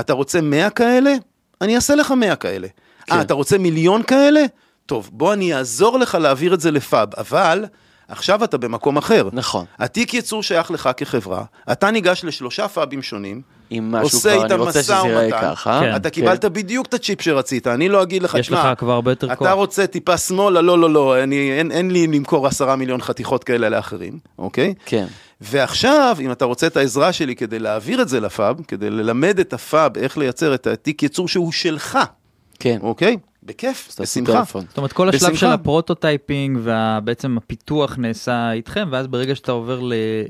[0.01, 1.15] אתה רוצה 100 כאלה?
[1.61, 2.69] אני אעשה לך 100 כאלה.
[3.07, 3.15] כן.
[3.15, 4.41] אה, אתה רוצה מיליון כאלה?
[4.87, 7.65] טוב, בוא אני אעזור לך להעביר את זה לפאב, אבל
[8.09, 9.29] עכשיו אתה במקום אחר.
[9.33, 9.65] נכון.
[9.79, 14.45] התיק ייצור שייך לך כחברה, אתה ניגש לשלושה פאבים שונים, עם משהו עושה כבר, אני
[14.53, 15.39] איתם רוצה שזה משא ייראה ומתן.
[15.55, 15.81] ככה.
[15.81, 15.97] כן.
[15.97, 19.11] אתה קיבלת בדיוק את הצ'יפ שרצית, אני לא אגיד לך, יש "תשמע, לך כבר הרבה
[19.13, 19.49] יותר אתה כוח.
[19.53, 23.69] רוצה טיפה שמאלה, לא, לא, לא, אני, אין, אין לי למכור עשרה מיליון חתיכות כאלה
[23.69, 24.75] לאחרים, אוקיי?
[24.87, 25.07] כן.
[25.41, 29.39] ועכשיו, אם אתה רוצה את העזרה שלי כדי להעביר את זה ל fab, כדי ללמד
[29.39, 31.99] את ה fab איך לייצר את התיק ייצור שהוא שלך,
[32.59, 32.79] כן.
[32.83, 33.17] אוקיי?
[33.47, 34.43] בכיף, בשמחה.
[34.55, 35.35] זאת אומרת, כל השלב.
[35.35, 39.81] של ה prototyping ובעצם הפיתוח נעשה איתכם, ואז ברגע שאתה עובר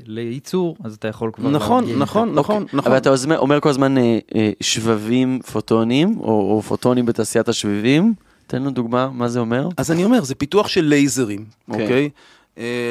[0.05, 1.49] לייצור, אז אתה יכול כבר...
[1.49, 2.39] נכון, נכון, איתם.
[2.39, 2.91] נכון, נכון.
[2.91, 8.13] אבל אתה אומר, כל הזמן אה, אה, שבבים פוטונים, או, פוטונים בתעשיית השבבים.
[8.47, 9.69] תן לנו דוגמה, מה זה אומר?
[9.77, 11.81] אז אני אומר, זה פיתוח של לייזרים, כן.
[11.81, 12.09] אוקיי?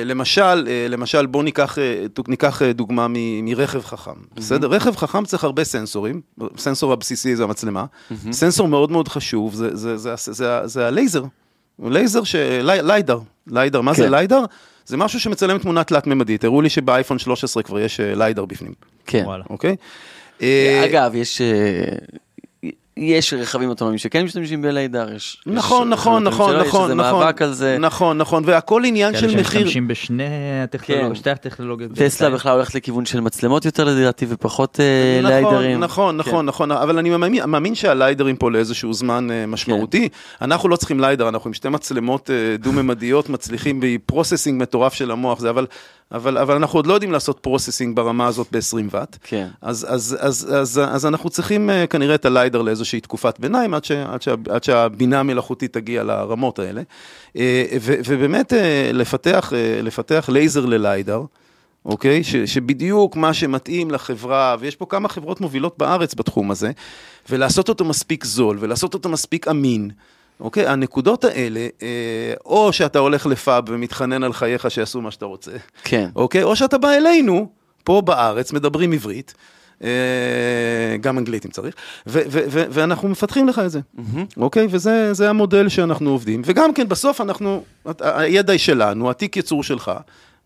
[0.05, 4.69] למשל, אה, למשל, בוא ניקח, אה, ניקח אה, דוגמה מ- מרכב חכם, בסדר?
[4.69, 6.21] רכב חכם צריך הרבה סנסורים,
[6.59, 7.85] סנסור הבסיסי זה המצלמה,
[8.33, 11.25] סנסור מאוד מאוד חשוב, זה- זה- זה- זה- זה- זה הלייזר,
[11.85, 12.39] לייזר של...
[12.63, 14.11] לי- ליידר, ליידר, מה זה כן.
[14.11, 14.45] ליידר?
[14.87, 18.73] זה משהו שמצלם תמונה תלת-ממדית, הראו לי שבאייפון 13 כבר יש אה, ליידר בפנים,
[19.07, 19.23] כן.
[19.27, 19.45] וואלה.
[19.51, 19.77] אוקיי?
[20.43, 21.41] אה, אגב, יש...
[22.97, 25.43] יש רכבים אוטונומיים שכן משתמשים בליידר, יש...
[25.47, 27.77] נכון, יש נכון, נכון, שלא, נכון, יש איזה נכון, מאבק על זה.
[27.81, 29.61] נכון, נכון, והכל עניין כאלה של מחיר.
[29.61, 31.15] שמשתמשים בשני הטכנולוגיות, כן.
[31.15, 31.93] שתי הטכנולוגיות.
[31.93, 35.81] טסלה בכלל הולכת לכיוון של מצלמות יותר לדעתי ופחות אה, נכון, ליידרים.
[35.81, 36.29] נכון, כן.
[36.31, 40.09] נכון, נכון, אבל אני מאמין, מאמין שהליידרים פה לאיזשהו זמן אה, משמעותי.
[40.43, 45.11] אנחנו לא צריכים ליידר, אנחנו עם שתי מצלמות אה, דו-ממדיות מצליחים ב processing מטורף של
[45.11, 45.67] המוח, זה, אבל,
[46.13, 49.17] אבל, אבל אנחנו עוד לא יודעים לעשות processing ברמה הזאת ב-20 ואט.
[49.25, 49.47] כן.
[49.63, 53.85] אז, אז, אז, אז, אז אנחנו צריכים אה, כנראה את הליידר לאיזושהי תקופת ביניים, עד,
[53.85, 56.83] ש, עד, שה, עד שהבינה המלאכותית תגיע לרמות האלה.
[57.37, 61.23] אה, ו, ובאמת אה, לפתח, אה, לפתח לייזר לליידר.
[61.85, 62.25] אוקיי?
[62.25, 66.71] ש, שבדיוק מה שמתאים לחברה, ויש פה כמה חברות מובילות בארץ בתחום הזה,
[67.31, 69.91] ולעשות אותו מספיק זול, ולעשות אותו מספיק אמין.
[70.41, 70.67] אוקיי?
[70.67, 75.53] הנקודות האלה, אה, או שאתה הולך לפאב ומתחנן על חייך שיעשו מה שאתה רוצה,
[75.85, 76.09] כן.
[76.17, 76.43] אוקיי?
[76.43, 77.49] או שאתה בא אלינו,
[77.85, 79.35] פה בארץ, מדברים עברית,
[81.01, 81.75] גם אנגלית אם צריך,
[82.07, 83.81] ו- ו- ו- ואנחנו מפתחים לך את זה,
[84.37, 84.67] אוקיי?
[84.71, 86.43] וזה זה המודל שאנחנו עובדים.
[86.45, 87.63] וגם כן, בסוף אנחנו,
[88.01, 89.93] הידע היא שלנו, התיק ייצור שלך.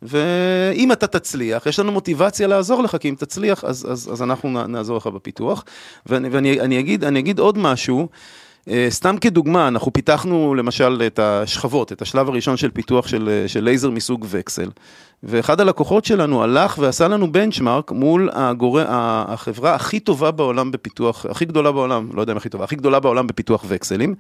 [0.03, 4.67] ואם אתה תצליח, יש לנו מוטיבציה לעזור לך, כי אם תצליח, אז, אז, אז אנחנו
[4.67, 5.65] נעזור לך בפיתוח.
[6.07, 8.09] ואני, ואני אני אגיד, אני אגיד עוד משהו,
[8.69, 13.65] אה, סתם כדוגמה, אנחנו פיתחנו למשל את השכבות, את השלב הראשון של פיתוח של, של
[13.65, 14.71] לייזר מסוג וקסל,
[15.23, 18.79] ואחד הלקוחות שלנו הלך ועשה לנו בנצ'מארק מול הגור...
[18.89, 23.01] החברה הכי טובה בעולם בפיתוח, הכי גדולה בעולם, לא יודע אם הכי טובה, הכי גדולה
[23.01, 24.15] בעולם בפיתוח וקסלים,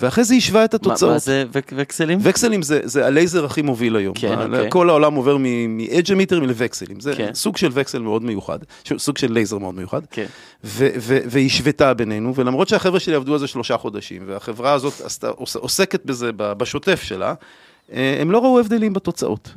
[0.00, 1.12] ואחרי זה השווה את מה- התוצאות.
[1.12, 2.18] מה זה וק- וקסלים?
[2.22, 4.14] וקסלים זה, זה הלייזר הכי מוביל היום.
[4.14, 4.70] כן, אוקיי.
[4.70, 7.00] כל העולם עובר מ-edge emitter לווקסלים.
[7.00, 7.30] זה כן.
[7.34, 8.58] סוג של וקסל מאוד מיוחד,
[8.98, 10.00] סוג של לייזר מאוד מיוחד.
[10.10, 10.26] כן.
[10.64, 15.28] ו- ו- והשוותה בינינו, ולמרות שהחבר'ה שלי עבדו על זה שלושה חודשים, והחברה הזאת עשתה,
[15.28, 17.34] עוס- עוסקת בזה בשוטף שלה,
[17.92, 19.52] הם לא ראו הבדלים בתוצאות.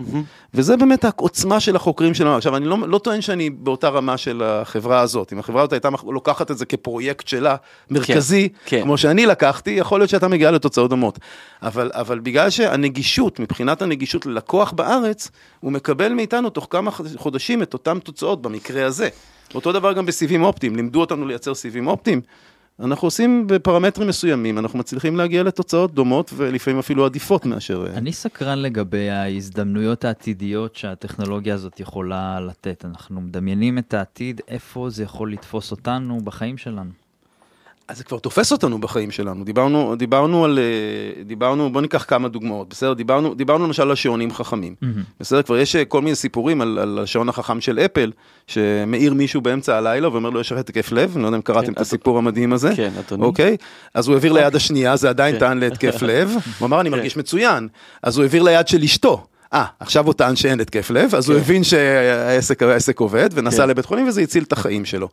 [0.53, 2.35] וזה באמת העוצמה של החוקרים שלנו.
[2.35, 5.33] עכשיו, אני לא, לא טוען שאני באותה רמה של החברה הזאת.
[5.33, 7.55] אם החברה הזאת הייתה לוקחת את זה כפרויקט שלה,
[7.89, 8.81] מרכזי, כן.
[8.81, 11.19] כמו שאני לקחתי, יכול להיות שהייתה מגיעה לתוצאות דומות.
[11.61, 17.73] אבל, אבל בגלל שהנגישות, מבחינת הנגישות ללקוח בארץ, הוא מקבל מאיתנו תוך כמה חודשים את
[17.73, 19.09] אותן תוצאות במקרה הזה.
[19.55, 22.21] אותו דבר גם בסיבים אופטיים, לימדו אותנו לייצר סיבים אופטיים.
[22.83, 27.85] אנחנו עושים בפרמטרים מסוימים, אנחנו מצליחים להגיע לתוצאות דומות ולפעמים אפילו עדיפות מאשר...
[27.93, 32.85] אני סקרן לגבי ההזדמנויות העתידיות שהטכנולוגיה הזאת יכולה לתת.
[32.85, 36.91] אנחנו מדמיינים את העתיד, איפה זה יכול לתפוס אותנו בחיים שלנו.
[37.89, 39.43] אז זה כבר תופס אותנו בחיים שלנו.
[39.43, 42.93] דיברנו, דיברנו על, אה, דיברנו, בוא ניקח כמה דוגמאות, בסדר?
[42.93, 44.75] דיברנו, דיברנו למשל על שעונים חכמים.
[45.19, 45.41] בסדר?
[45.41, 48.11] כבר יש אה, כל מיני סיפורים על, על השעון החכם של אפל,
[48.47, 51.11] שמאיר מישהו באמצע הלילה ואומר לו, יש לך התקף לב?
[51.15, 52.71] אני לא יודע אם קראתם כן, את אז- הסיפור המדהים הזה.
[52.75, 53.23] כן, אדוני.
[53.23, 53.57] אוקיי?
[53.93, 55.39] אז הוא העביר ליד השנייה, זה עדיין כן.
[55.39, 56.33] טען להתקף לב.
[56.59, 56.95] הוא אמר, אני כן.
[56.95, 57.67] מרגיש מצוין.
[58.03, 59.25] אז הוא העביר ליד של אשתו.
[59.53, 61.41] אה, עכשיו הוא טען שאין התקף לב, אז הוא כן.
[61.41, 63.69] הבין שהעסק העסק עובד, ונסע כן.
[63.69, 65.09] לבית חולים וזה הציל את החיים שלו.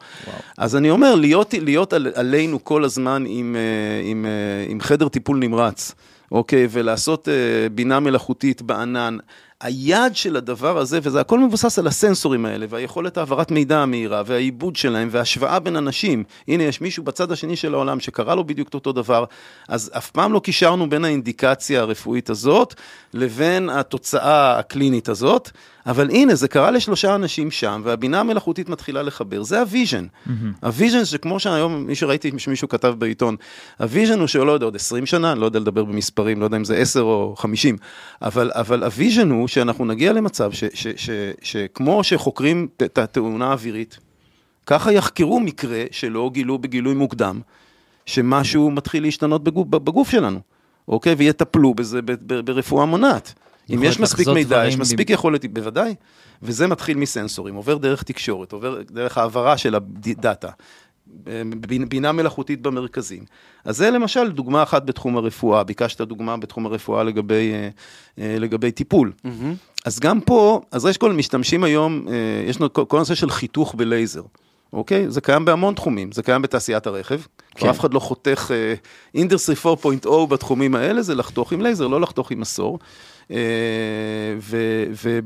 [0.58, 5.08] אז אני אומר, להיות, להיות על, עלינו כל הזמן עם, אה, עם, אה, עם חדר
[5.08, 5.94] טיפול נמרץ,
[6.32, 9.16] אוקיי, ולעשות אה, בינה מלאכותית בענן.
[9.60, 14.76] היעד של הדבר הזה, וזה הכל מבוסס על הסנסורים האלה, והיכולת העברת מידע המהירה, והעיבוד
[14.76, 16.24] שלהם, והשוואה בין אנשים.
[16.48, 19.24] הנה, יש מישהו בצד השני של העולם שקרה לו בדיוק אותו דבר,
[19.68, 22.74] אז אף פעם לא קישרנו בין האינדיקציה הרפואית הזאת,
[23.14, 25.50] לבין התוצאה הקלינית הזאת,
[25.86, 30.06] אבל הנה, זה קרה לשלושה אנשים שם, והבינה המלאכותית מתחילה לחבר, זה ה vision.
[30.62, 33.36] ה vision זה כמו שהיום, מי שראיתי שמישהו כתב בעיתון,
[33.80, 36.56] ה vision הוא שלא יודע, עוד 20 שנה, אני לא יודע לדבר במספרים, לא יודע
[36.56, 37.76] אם זה 10 או 50,
[38.22, 40.50] אבל, אבל ה vision הוא שאנחנו נגיע למצב
[41.42, 43.98] שכמו שחוקרים את התאונה האווירית,
[44.66, 47.40] ככה יחקרו מקרה שלא גילו בגילוי מוקדם,
[48.06, 50.40] שמשהו מתחיל להשתנות בגוף, בגוף שלנו,
[50.88, 51.14] אוקיי?
[51.14, 52.00] ויטפלו בזה
[52.44, 53.34] ברפואה מונעת.
[53.74, 55.94] אם יש מספיק מידע, יש מספיק יכולת, בוודאי,
[56.42, 60.48] וזה מתחיל מסנסורים, עובר דרך תקשורת, עובר דרך העברה של הדאטה,
[61.88, 63.24] בינה- מלאכותית במרכזים.
[63.64, 67.68] אז זה למשל דוגמה אחת בתחום הרפואה, ביקשת דוגמה בתחום הרפואה לגבי, אה,
[68.18, 69.12] אה, לגבי טיפול.
[69.84, 72.14] אז גם פה, אז יש כל משתמשים היום, אה,
[72.48, 74.22] יש לנו כל הנושא של חיתוך בלייזר.
[74.72, 75.10] אוקיי?
[75.10, 77.20] זה קיים בהמון תחומים, זה קיים בתעשיית הרכב.
[77.20, 77.58] כן.
[77.58, 78.50] כבר אף אחד לא חותך
[79.14, 82.78] industry 4.0 בתחומים האלה, זה לחתוך עם לייזר, לא לחתוך עם מסור.
[83.30, 83.36] אה,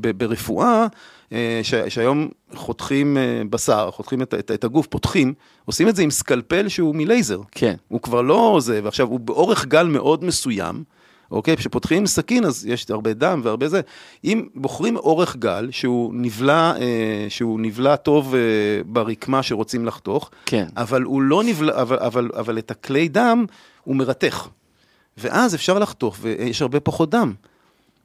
[0.01, 0.87] וברפואה,
[1.33, 5.33] אה, ש- שהיום חותכים אה, בשר, חותכים את, את, את הגוף, פותחים,
[5.65, 7.39] עושים את זה עם סקלפל שהוא מלייזר.
[7.51, 7.75] כן.
[7.87, 10.83] הוא כבר לא זה, ועכשיו הוא באורך גל מאוד מסוים,
[11.31, 11.57] אוקיי?
[11.57, 13.81] כשפותחים סכין אז יש הרבה דם והרבה זה.
[14.23, 18.39] אם בוחרים אורך גל שהוא נבלע, אה, שהוא נבלע טוב אה,
[18.85, 20.67] ברקמה שרוצים לחתוך, כן.
[20.77, 23.45] אבל הוא לא נבלע, אבל, אבל, אבל את הכלי דם
[23.83, 24.47] הוא מרתך.
[25.17, 27.33] ואז אפשר לחתוך ויש הרבה פחות דם,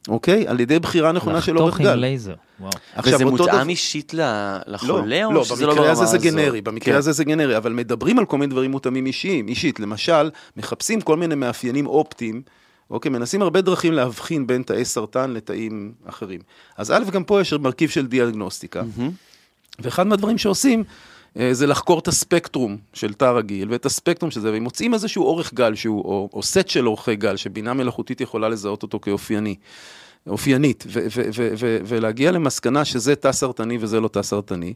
[0.09, 0.49] אוקיי?
[0.49, 2.01] על ידי בחירה נכונה של אורך לחתוך עם גל.
[2.01, 2.71] לייזר, וואו.
[3.05, 6.33] וזה מותאם אישית ל- לחולה, לא, או לא, שזה לא במקרה הזה ברמה זה הזאת?
[6.33, 6.99] גנרי, במקרה כן.
[6.99, 11.16] הזה זה גנרי, אבל מדברים על כל מיני דברים מותאמים אישיים, אישית, למשל, מחפשים כל
[11.16, 12.42] מיני מאפיינים אופטיים,
[12.90, 16.40] אוקיי, מנסים הרבה דרכים להבחין בין תאי סרטן לתאים אחרים.
[16.77, 19.11] אז א', גם פה יש מרכיב של דיאגנוסטיקה, מהמם.
[19.79, 20.85] ואחד מהדברים שעושים,
[21.53, 25.55] זה לחקור את הספקטרום של תא רגיל ואת הספקטרום של זה, והם מוצאים איזשהו אורך
[25.55, 29.55] גל שהוא, או, או סט של אורכי גל, שבינה מלאכותית יכולה לזהות אותו כאופייני,
[30.27, 34.75] אופיינית, ו- ו- ו- ו- ולהגיע למסקנה שזה תא סרטני וזה לא תא סרטני.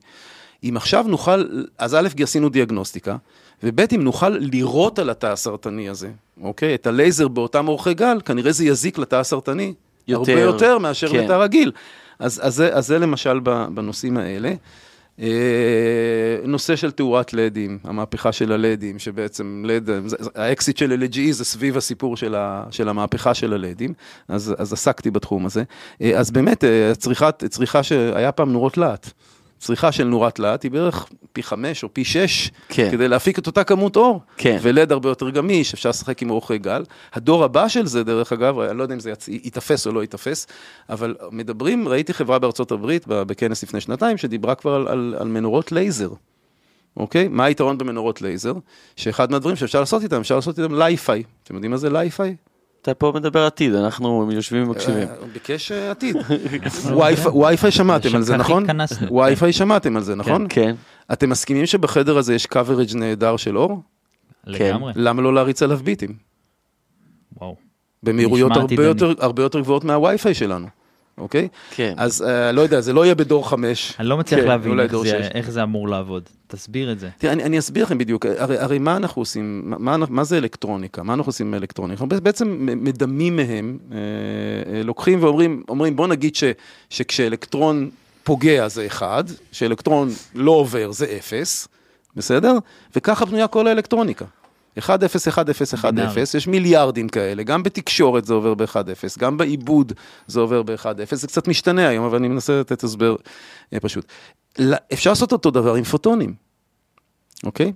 [0.64, 1.44] אם עכשיו נוכל,
[1.78, 3.16] אז א', עשינו דיאגנוסטיקה,
[3.62, 6.10] וב', אם נוכל לירות על התא הסרטני הזה,
[6.42, 6.74] אוקיי?
[6.74, 9.74] את הלייזר באותם אורכי גל, כנראה זה יזיק לתא הסרטני.
[10.08, 11.24] יותר, הרבה יותר מאשר כן.
[11.24, 11.72] לתא רגיל.
[12.18, 13.40] אז, אז, זה, אז זה למשל
[13.74, 14.52] בנושאים האלה.
[15.20, 15.26] אה,
[16.44, 19.90] נושא של תאורת לדים, המהפכה של הלדים, שבעצם לד,
[20.34, 23.94] האקסיט של LG זה סביב הסיפור של, ה, של המהפכה של הלדים,
[24.28, 25.62] אז, אז עסקתי בתחום הזה.
[26.02, 26.92] אה, אז באמת, אה,
[27.48, 29.10] צריכה שהיה פעם נורות להט.
[29.60, 32.88] צריכה של נורת להט היא בערך פי חמש או פי שש, כן.
[32.90, 34.20] כדי להפיק את אותה כמות אור.
[34.36, 34.58] כן.
[34.62, 36.84] ולד הרבה יותר גמיש, אפשר לשחק עם אורכי גל.
[37.12, 39.28] הדור הבא של זה, דרך אגב, אני לא יודע אם זה יצ...
[39.28, 40.46] ייתפס או לא ייתפס,
[40.90, 45.72] אבל מדברים, ראיתי חברה בארצות הברית, בכנס לפני שנתיים, שדיברה כבר על, על, על מנורות
[45.72, 46.10] לייזר.
[46.96, 47.28] אוקיי?
[47.28, 48.54] מה היתרון במנורות לייזר?
[48.96, 51.22] שאחד מהדברים שאפשר לעשות איתם, אפשר לעשות איתם Li-Fi.
[51.42, 52.36] אתם יודעים מה זה Li-Fi?
[52.82, 55.08] אתה פה מדבר עתיד, אנחנו יושבים ומקשיבים.
[55.08, 56.16] אה, ביקש אה, עתיד.
[57.42, 58.66] Wi-Fi- שמעתם על זה, נכון?
[59.10, 60.46] וי-פיי שמעתם על זה, נכון?
[60.48, 60.74] כן.
[61.12, 63.82] אתם מסכימים שבחדר הזה יש coverage נהדר של אור?
[64.46, 66.14] לגמרי, למה לא להריץ עליו ביטים?
[67.36, 67.56] וואו.
[68.02, 68.52] במהירויות
[69.18, 70.66] הרבה יותר גבוהות מהווי-פיי שלנו,
[71.18, 71.48] אוקיי?
[71.70, 71.94] כן.
[71.96, 73.94] אז אה, לא יודע, זה לא יהיה בדור חמש.
[73.98, 75.28] אני לא מצליח כן, להבין איך זה-.
[75.34, 76.22] איך זה אמור לעבוד.
[76.46, 77.08] תסביר את זה.
[77.18, 80.38] תראה, אני, אני אסביר לכם בדיוק, הרי, הרי מה אנחנו עושים, מה, מה, מה זה
[80.38, 81.02] אלקטרוניקה?
[81.02, 82.04] מה אנחנו עושים עם אלקטרוניקה?
[82.04, 83.96] אנחנו בעצם מדמים מהם, אה,
[84.74, 86.44] אה, לוקחים ואומרים, אומרים, בוא נגיד ש,
[86.90, 87.90] שכשאלקטרון
[88.24, 91.68] פוגע זה אחד, שאלקטרון לא עובר זה אפס,
[92.16, 92.58] בסדר?
[92.96, 94.24] וככה בנויה כל האלקטרוניקה.
[94.78, 96.22] 1, 0, 1, 0, 1, בינארי.
[96.22, 99.92] 0, יש מיליארדים כאלה, גם בתקשורת זה עובר ב-1, 0, גם בעיבוד
[100.26, 103.16] זה עובר ב-1, 0, זה קצת משתנה היום, אבל אני מנסה לתת הסבר
[103.72, 104.04] אה, פשוט.
[104.92, 106.34] אפשר לעשות אותו דבר עם פוטונים,
[107.44, 107.72] אוקיי?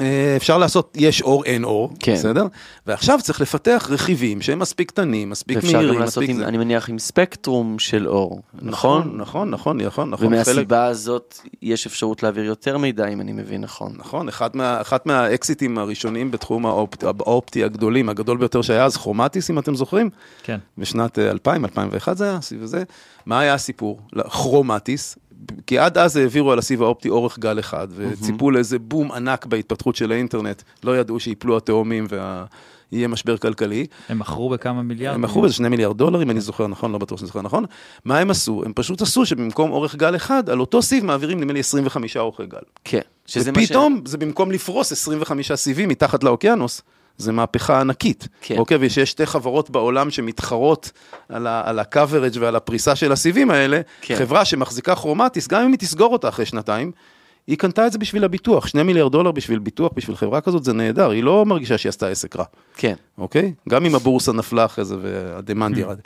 [0.00, 2.14] אה, אפשר לעשות, יש אור, אין אור, כן.
[2.14, 2.46] בסדר?
[2.86, 6.48] ועכשיו צריך לפתח רכיבים שהם מספיק קטנים, מספיק ואפשר מהירים, גם לעשות, מספיק עם, זה.
[6.48, 9.00] אני מניח, עם ספקטרום של אור, נכון?
[9.00, 10.26] נכון, נכון, נכון, נכון.
[10.26, 13.92] ומהסיבה הזאת יש אפשרות להעביר יותר מידע, אם אני מבין נכון.
[13.96, 19.50] נכון, אחד, מה, אחת מהאקזיטים הראשונים בתחום האופט, האופטי הגדולים, הגדול ביותר שהיה אז, כרומטיס,
[19.50, 20.10] אם אתם זוכרים,
[20.42, 20.58] כן.
[20.78, 22.82] בשנת אה, 2000, 2001 זה היה, סביב זה.
[23.26, 24.00] מה היה הסיפור?
[24.30, 25.18] כרומטיס,
[25.66, 29.96] כי עד אז העבירו על הסיב האופטי אורך גל אחד, וציפו לאיזה בום ענק בהתפתחות
[29.96, 32.06] של האינטרנט, לא ידעו שיפלו התאומים
[32.92, 33.86] ויהיה משבר כלכלי.
[34.08, 35.14] הם מכרו בכמה מיליארד.
[35.14, 37.64] הם מכרו איזה שני מיליארד דולר, אם אני זוכר נכון, לא בטוח שאני זוכר נכון.
[38.04, 38.62] מה הם עשו?
[38.66, 42.46] הם פשוט עשו שבמקום אורך גל אחד, על אותו סיב מעבירים נדמה לי 25 אורכי
[42.46, 42.58] גל.
[42.84, 43.00] כן.
[43.26, 46.82] שזה מה ש- ופתאום, זה במקום לפרוס 25 סיבים מתחת לאוקיינוס,
[47.20, 48.28] זה מהפכה ענקית.
[48.40, 48.56] כן.
[48.58, 50.90] אוקיי, ושיש שתי חברות בעולם שמתחרות
[51.28, 54.14] על ה- על ה-coverage ועל הפריסה של הסיבים האלה, כן.
[54.16, 56.92] חברה שמחזיקה כרומטיס, גם אם היא תסגור אותה אחרי שנתיים,
[57.46, 60.72] היא קנתה את זה בשביל הביטוח, שני מיליארד דולר בשביל ביטוח, בשביל חברה כזאת, זה
[60.72, 62.44] נהדר, היא לא מרגישה שהיא עשתה עסק רע,
[62.76, 62.94] כן.
[63.18, 63.54] אוקיי?
[63.68, 65.98] גם אם הבורסה נפלה אחרי זה והדמנד ירד.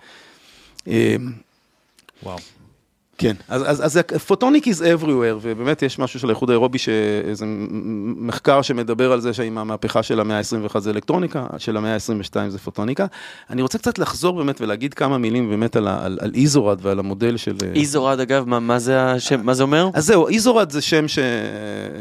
[0.89, 1.17] אה,
[2.23, 2.39] וואו.
[3.19, 7.45] כן, אז, אז, אז פוטוניק is everywhere, ובאמת יש משהו של האיחוד האירופי, שאיזה
[8.17, 12.59] מחקר שמדבר על זה שעם המהפכה של המאה ה-21 זה אלקטרוניקה, של המאה ה-22 זה
[12.59, 13.07] פוטוניקה.
[13.51, 16.99] אני רוצה קצת לחזור באמת ולהגיד כמה מילים באמת על, ה- על, על איזורד ועל
[16.99, 17.57] המודל של...
[17.75, 19.89] איזורד, אגב, מה, מה זה השם, מה זה אומר?
[19.95, 21.19] אז זהו, איזורד זה שם, ש...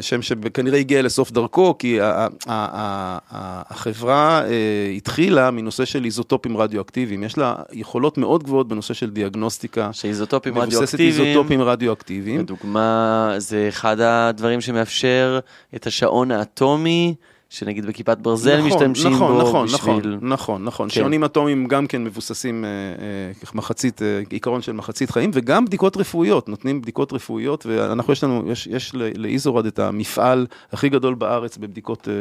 [0.02, 2.06] שם שכנראה הגיע לסוף דרכו, כי ה...
[2.06, 2.28] ה...
[2.48, 3.18] ה...
[3.32, 3.62] ה...
[3.70, 7.24] החברה אה, התחילה מנושא של איזוטופים רדיואקטיביים.
[7.24, 9.90] יש לה יכולות מאוד גבוהות בנושא של דיאגנוסטיקה.
[9.92, 12.40] שאיזוטופים מבוססת רדיואקטיביים, איזוטופים רדיואקטיביים.
[12.40, 15.40] לדוגמה, זה אחד הדברים שמאפשר
[15.76, 17.16] את השעון האטומי
[17.54, 19.94] שנגיד בכיפת ברזל נכון, משתמשים נכון, בו נכון, בשביל...
[19.96, 20.90] נכון, נכון, נכון.
[20.90, 20.96] כן.
[20.96, 25.98] שעונים אטומיים גם כן מבוססים אה, אה, מחצית, אה, עיקרון של מחצית חיים, וגם בדיקות
[25.98, 31.58] רפואיות, נותנים בדיקות רפואיות, ואנחנו, יש לנו, יש, יש לאיזורד את המפעל הכי גדול בארץ
[31.58, 32.14] בבדיקות אה,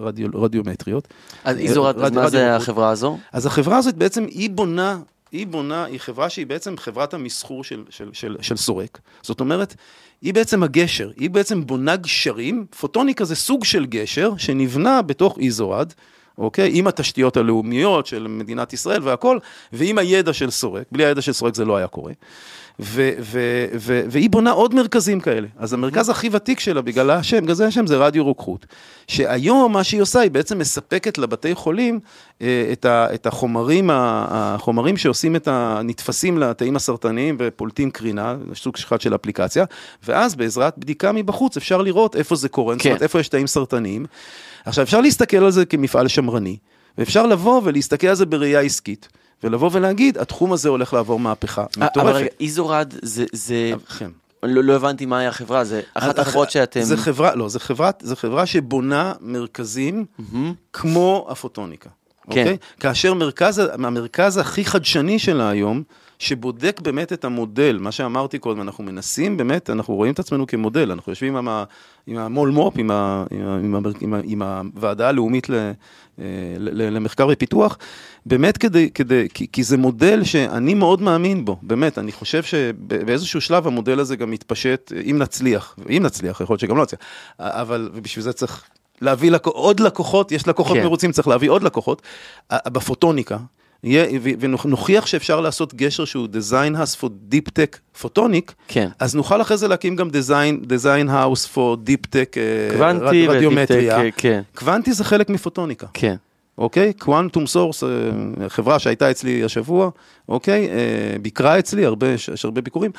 [0.00, 1.08] רדיו, רדיומטריות.
[1.44, 3.18] אז איזורד, אז רדיו- מה זה החברה הזו?
[3.32, 4.98] אז החברה הזאת בעצם, היא בונה,
[5.32, 8.98] היא בונה, היא חברה שהיא בעצם חברת המסחור של, של, של, של סורק.
[9.22, 9.74] זאת אומרת,
[10.22, 15.92] היא בעצם הגשר, היא בעצם בונה גשרים, פוטוניקה זה סוג של גשר שנבנה בתוך איזורד.
[16.38, 16.70] אוקיי?
[16.74, 19.38] עם התשתיות הלאומיות של מדינת ישראל והכל,
[19.72, 22.12] ועם הידע של סורק, בלי הידע של סורק זה לא היה קורה.
[22.82, 25.46] ו- ו- ו- והיא בונה עוד מרכזים כאלה.
[25.58, 28.66] אז המרכז הכי ותיק שלה, בגלל השם, בגלל זה השם זה רדיו רוקחות.
[29.06, 32.00] שהיום מה שהיא עושה, היא בעצם מספקת לבתי חולים
[32.42, 35.80] אה, את, ה- את החומרים, ה- החומרים שעושים את ה...
[35.84, 39.64] נתפסים לתאים הסרטניים ופולטים קרינה, סוג אחד של אפליקציה,
[40.08, 42.88] ואז בעזרת בדיקה מבחוץ אפשר לראות איפה זה קורה, זאת כן.
[42.88, 44.06] אומרת איפה יש תאים סרטניים.
[44.64, 46.56] עכשיו אפשר להסתכל על זה כמפעל שמרני,
[46.98, 49.08] ואפשר לבוא ולהסתכל על זה בראייה עסקית.
[49.44, 52.26] ולבוא ולהגיד, התחום הזה הולך לעבור מהפכה אה, אבל רגע.
[52.40, 54.10] איזורד זה, זה, כן.
[54.42, 56.82] לא לא הבנתי מהי החברה, זה אחת אז- החברות שאתם...
[56.82, 60.54] זה חברה, לא, זה חברה, זה חברה שבונה מרכזים מהמם.
[60.72, 61.88] כמו הפוטוניקה.
[62.30, 62.40] כן.
[62.40, 62.56] אוקיי?
[62.80, 65.82] כאשר מרכז, המרכז הכי חדשני שלה היום,
[66.20, 70.92] שבודק באמת את המודל, מה שאמרתי קודם, אנחנו מנסים באמת, אנחנו רואים את עצמנו כמודל,
[70.92, 71.64] אנחנו יושבים עם, ה,
[72.06, 75.54] עם המו"ל מו"פ, עם, ה, עם, ה, עם, ה, עם, ה, עם הוועדה הלאומית ל,
[75.54, 76.24] אה,
[76.58, 77.78] ל, ל- למחקר ופיתוח,
[78.26, 83.40] באמת כדי, כדי כי, כי זה מודל שאני מאוד מאמין בו, באמת, אני חושב שבאיזשהו
[83.40, 87.00] שלב המודל הזה גם מתפשט, אם נצליח, אם נצליח, יכול להיות שגם לא נצליח,
[87.38, 88.64] אבל ובשביל זה צריך
[89.00, 90.82] להביא לקו, עוד לקוחות, יש לקוחות כן.
[90.82, 92.02] מרוצים, צריך להביא עוד לקוחות.
[92.52, 93.36] בפוטוניקה,
[94.40, 98.88] ונוכיח שאפשר לעשות גשר שהוא design house for deep tech photonic, כן.
[98.98, 103.36] אז נוכל אחרי זה להקים גם design, design house for deep tech אה, קוונטי רד-
[103.36, 103.98] רדיומטריה.
[104.16, 106.14] כן, קוונטי זה חלק מפוטוניקה, כן.
[106.58, 106.92] אוקיי?
[106.92, 107.88] Quantum Source, אה,
[108.48, 109.90] חברה שהייתה אצלי השבוע,
[110.28, 110.68] אוקיי?
[110.68, 110.74] אה,
[111.22, 112.90] ביקרה אצלי, הרבה, יש הרבה ביקורים.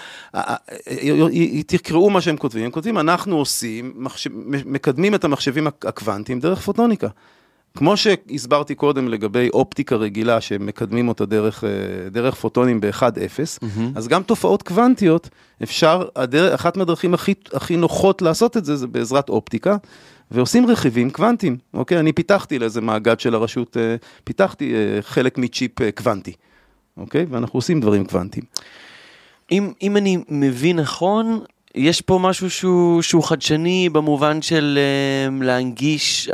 [1.68, 4.06] תקראו מה שהם כותבים, הם כותבים, אנחנו עושים,
[4.66, 7.08] מקדמים את המחשבים הק- הקוונטיים דרך פוטוניקה.
[7.78, 11.70] כמו שהסברתי קודם לגבי אופטיקה רגילה, שמקדמים אותה דרך, אה,
[12.10, 13.92] דרך פוטונים ב-1-0, מהמם.
[13.96, 15.30] אז גם תופעות קוונטיות,
[15.64, 19.78] אפשר, הדרך, אחת מהדרכים הכי, הכי נוחות לעשות את זה, זה בעזרת אופטיקה,
[20.32, 22.00] ועושים רכיבים קוונטיים, אוקיי?
[22.00, 26.34] אני פיתחתי לאיזה מאגד של הרשות, אה, פיתחתי אה, חלק מצ'יפ קוונטי,
[26.98, 27.26] אוקיי?
[27.30, 28.46] ואנחנו עושים דברים קוונטיים.
[29.52, 31.40] אם, אם אני מבין נכון,
[31.76, 34.80] יש פה משהו שהוא, שהוא חדשני במובן של
[35.42, 36.30] להנגיש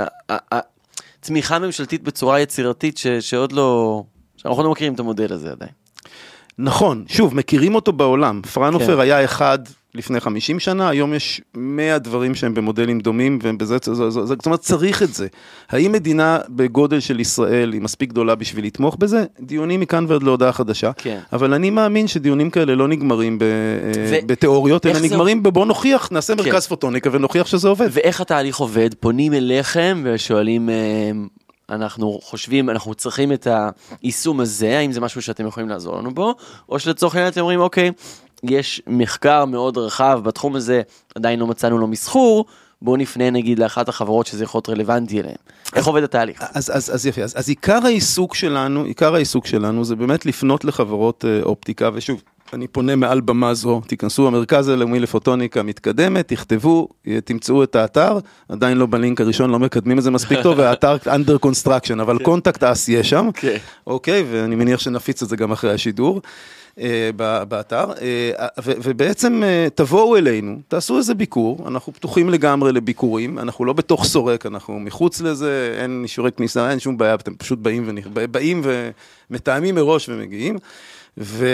[1.28, 4.04] ה- ה- ה- צמיחה ממשלתית בצורה יצירתית ש, שעוד לא,
[4.38, 5.72] שאנחנו לא מכירים את המודל הזה עדיין.
[6.60, 8.42] נכון, שוב, מכירים אותו בעולם.
[8.54, 9.00] פרנופר כן.
[9.00, 9.60] היה אחד
[9.98, 14.46] לפני 50 שנה, היום יש 100 דברים שהם במודלים דומים, ובזה, זה- זה- זה- זאת
[14.46, 15.28] אומרת, צריך את זה.
[15.70, 19.26] האם מדינה בגודל של ישראל היא מספיק גדולה בשביל לתמוך בזה?
[19.40, 20.92] דיונים מכאן ועד להודעה חדשה.
[20.98, 21.20] כן.
[21.34, 23.48] אבל אני מאמין שדיונים כאלה לא נגמרים ב, אה,
[24.12, 26.44] ו- בתיאוריות, אלא זה נגמרים בבוא נוכיח, נעשה כן.
[26.44, 27.88] מרכז פוטוניקה ונוכיח שזה עובד.
[27.92, 28.90] ואיך התהליך עובד?
[29.00, 31.38] פונים אליכם ושואלים, um,
[31.70, 33.48] אנחנו חושבים, אנחנו צריכים את
[34.02, 36.36] היישום הזה, האם זה משהו שאתם יכולים לעזור לנו בו,
[36.70, 37.92] או שלצורך העניין אתם אומרים, אוקיי,
[38.44, 40.82] יש מחקר מאוד רחב בתחום הזה,
[41.16, 42.46] עדיין לא מצאנו לו מסחור,
[42.82, 45.36] בואו נפנה נגיד לאחת החברות שזה יכול להיות רלוונטי אליהן.
[45.76, 46.44] איך עובד התהליך?
[46.54, 50.66] אז, אז, אז יפה, אז, אז עיקר העיסוק שלנו, עיקר העיסוק שלנו זה באמת לפנות
[50.66, 52.22] לחברות אה, אופטיקה, ושוב,
[52.54, 58.20] אני פונה מעל במה זו, תיכנסו המרכז הלאומי לפוטוניקה מתקדמת, תכתבו, אה, תמצאו את האתר,
[58.50, 62.64] עדיין לא בלינק הראשון, לא מקדמים את זה מספיק טוב, והאתר under construction, אבל קונטקט
[62.64, 63.58] אס יהיה שם, כן.
[63.88, 66.22] אוקיי, ואני מניח שנפיץ את זה גם אחרי השידור.
[66.80, 67.10] אה,
[67.48, 69.42] באתר, אה, ובעצם
[69.76, 75.22] תבואו אלינו, תעשו איזה ביקור, אנחנו פתוחים לגמרי לביקורים, אנחנו לא בתוך סורק, אנחנו מחוץ
[75.22, 78.08] לזה, אין אישורי כניסה, אין שום בעיה, אתם פשוט באים, ונכ...
[78.08, 78.62] באים
[79.30, 80.58] ומתאמים מראש ומגיעים.
[81.18, 81.48] ו,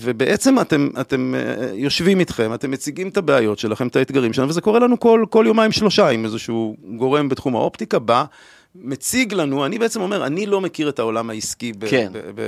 [0.00, 4.60] ובעצם אתם, אתם אה, יושבים איתכם, אתם מציגים את הבעיות שלכם, את האתגרים שלנו, וזה
[4.60, 8.24] קורה לנו כל, כל יומיים שלושה, עם איזשהו גורם בתחום האופטיקה בא,
[8.74, 11.72] מציג לנו, אני בעצם אומר, אני לא מכיר את העולם העסקי.
[11.72, 12.08] ב, כן.
[12.12, 12.42] ב, ב,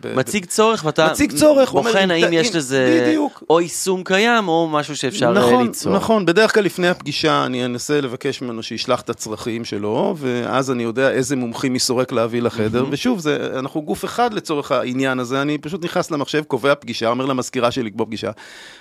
[0.00, 3.42] ב, מציג צורך ואתה מציג צורך, הוא אומר, בוחן האם אם- יש לזה בדיוק.
[3.50, 5.92] או יישום קיים או משהו שאפשר אה, נכון, ליצור.
[5.92, 10.82] נכון, בדרך כלל לפני הפגישה אני אנסה לבקש ממנו שישלח את הצרכים שלו, ואז אני
[10.82, 15.58] יודע איזה מומחים מסורק להביא לחדר, ושוב, זה, אנחנו גוף אחד לצורך העניין הזה, אני
[15.58, 18.30] פשוט נכנס למחשב, קובע פגישה, אומר למזכירה שלי לקבוע פגישה,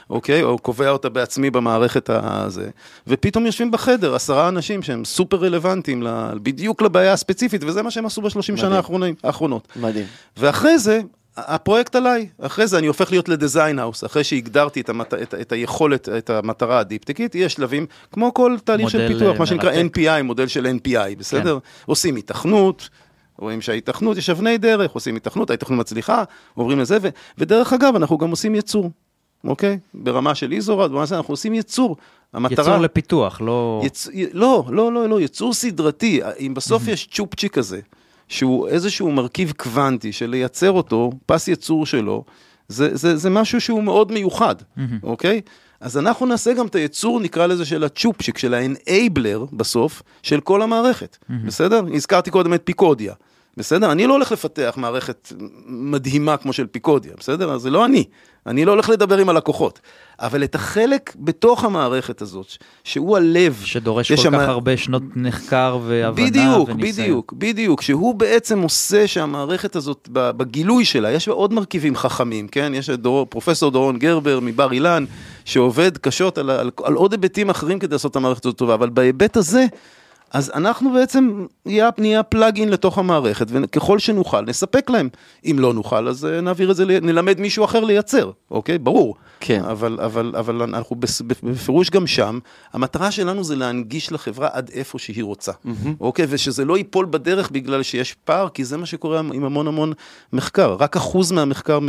[0.10, 0.44] אוקיי?
[0.44, 2.70] או קובע אותה בעצמי במערכת הזה,
[3.08, 6.04] ופתאום יושבים בחדר עשרה אנשים שהם סופר רלוונטיים
[6.44, 8.58] בדיוק לבעיה הספציפית, וזה מה שהם עשו בשלושים.
[8.58, 8.82] שנה
[9.24, 9.68] האחרונות.
[9.76, 10.06] מדהים.
[10.38, 11.02] ואחרי זה,
[11.38, 15.14] הפרויקט עליי, אחרי זה אני הופך להיות לדיזיין האוס, אחרי שהגדרתי את, המת...
[15.14, 19.46] את, את היכולת, את המטרה הדיפטיקית, יש שלבים, כמו כל תהליך של פיתוח, אה, מה
[19.46, 19.98] שנקרא מרתק.
[19.98, 21.58] NPI, מודל של NPI, בסדר?
[21.86, 22.90] עושים היתכנות,
[23.38, 26.24] רואים שההיתכנות, יש אבני דרך, עושים היתכנות, ההיתכנות מצליחה,
[26.54, 27.10] עוברים לזה, ו...
[27.38, 28.92] ודרך אגב, אנחנו גם עושים ייצור,
[29.44, 29.80] אוקיי?
[29.94, 31.98] ברמה של איזורד, ברמה של אנחנו עושים ייצור.
[32.36, 32.66] המטרה...
[32.66, 33.82] יצור לפיתוח, לא...
[33.86, 34.08] יצ...
[34.34, 36.22] לא, לא, לא, לא, יצור סדרתי.
[36.40, 37.80] אם בסוף יש צ'ופצ'יק כזה,
[38.28, 42.24] שהוא איזשהו מרכיב קוונטי של לייצר אותו, פס ייצור שלו,
[42.68, 44.56] זה, זה, זה משהו שהוא מאוד מיוחד,
[45.04, 45.42] אוקיי?
[45.80, 50.62] אז אנחנו נעשה גם את הייצור, נקרא לזה, של הצ'ופצ'יק, של ה-enabler בסוף, של כל
[50.62, 51.82] המערכת, בסדר?
[51.94, 53.14] הזכרתי קודם את פיקודיה.
[53.58, 53.92] בסדר?
[53.92, 55.34] אני לא הולך לפתח מערכת
[55.68, 57.52] מדהימה כמו של פיקודיה, בסדר?
[57.54, 58.04] אז זה לא אני.
[58.48, 59.80] אני לא הולך לדבר עם הלקוחות.
[60.20, 62.46] אבל את החלק בתוך המערכת הזאת,
[62.84, 63.62] שהוא הלב.
[63.66, 67.06] שדורש כל שם- כך הרבה שנות מחקר והבנה בדיוק, וניסיון.
[67.08, 72.72] בדיוק, בדיוק, שהוא בעצם עושה שהמערכת הזאת, בגילוי שלה, יש בה עוד מרכיבים חכמים, כן?
[72.76, 75.06] יש את דור, פרופסור דורון גרבר מבר אילן,
[75.46, 78.90] שעובד קשות על, על, על עוד היבטים אחרים כדי לעשות את המערכת הזאת טובה, אבל
[78.90, 79.66] בהיבט הזה,
[80.36, 81.46] אז אנחנו בעצם
[81.98, 85.10] נהיה, פלאגין לתוך המערכת, וככל שנוכל, נספק להם.
[85.46, 88.78] אם לא נוכל, אז אה, נעביר את זה, נלמד מישהו אחר לייצר, אוקיי?
[88.78, 89.16] ברור.
[89.40, 89.64] כן.
[89.64, 90.96] אבל, אבל, אבל אנחנו
[91.44, 92.40] בפירוש גם שם,
[92.74, 95.52] המטרה שלנו זה להנגיש לחברה עד איפה שהיא רוצה,
[96.00, 96.26] אוקיי?
[96.30, 99.94] ושזה לא ייפול בדרך בגלל שיש פער, כי זה מה שקורה עם המון המון
[100.34, 100.76] מחקר.
[100.80, 101.80] רק אחוז מהמחקר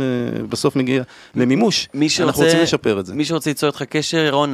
[0.49, 1.03] בסוף מגיע
[1.35, 1.89] למימוש.
[1.93, 3.15] מי שרוצה, אנחנו רוצים לשפר את זה.
[3.15, 4.53] מי שרוצה ליצור איתך קשר, ירון,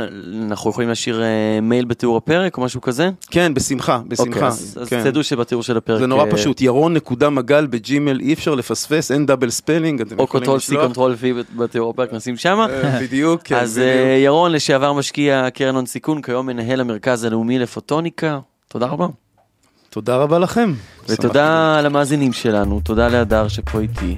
[0.51, 3.09] אנחנו יכולים להשאיר אה, מייל בתיאור הפרק או משהו כזה?
[3.31, 4.29] כן, בשמחה, בשמחה.
[4.29, 5.03] אוקיי, אז, אז כן.
[5.03, 5.99] תדעו שבתיאור של הפרק...
[5.99, 10.01] זה נורא אה, פשוט, ירון נקודה מגל ב Gmail, אי אפשר לפספס, אין double spelling,
[10.01, 10.84] אתם או control C, לשלוח.
[10.84, 12.67] control V בתיאור הפרק נשים שמה.
[12.69, 13.88] אה, בדיוק, כן, אז בדיוק.
[13.89, 18.39] אה, ירון, לשעבר משקיע קרן הון סיכון, כיום מנהל המרכז הלאומי לפוטוניקה.
[18.67, 19.07] תודה רבה.
[19.89, 20.73] תודה רבה לכם.
[21.09, 24.15] ותודה למאזינים שלנו, תודה להדר שפה איתי.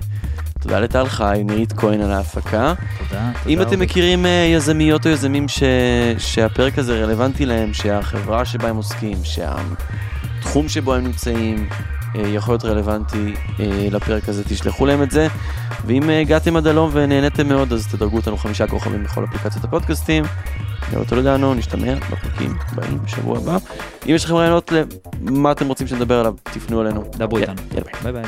[0.66, 2.74] תודה לטל חי, נירית כהן על ההפקה.
[2.98, 3.78] תודה, אם תודה אתם הרבה.
[3.78, 5.64] מכירים אה, יזמיות או יזמים ש...
[6.18, 11.70] שהפרק הזה רלוונטי להם, שהחברה שבה הם עוסקים, שהתחום שבו הם נמצאים
[12.16, 15.28] אה, יכול להיות רלוונטי אה, לפרק הזה, תשלחו להם את זה.
[15.86, 20.24] ואם הגעתם עד הלום ונהניתם מאוד, אז תדרגו אותנו חמישה כוכבים בכל אפליקציות הפודקאסטים.
[20.92, 23.58] נראה טולדנו, נשתמע בפרקים הבאים בשבוע הבא.
[24.06, 24.72] אם יש לכם רעיונות
[25.26, 27.04] למה אתם רוצים שנדבר עליו, תפנו אלינו.
[27.18, 27.62] דברו איתנו.
[28.04, 28.24] ביי ביי.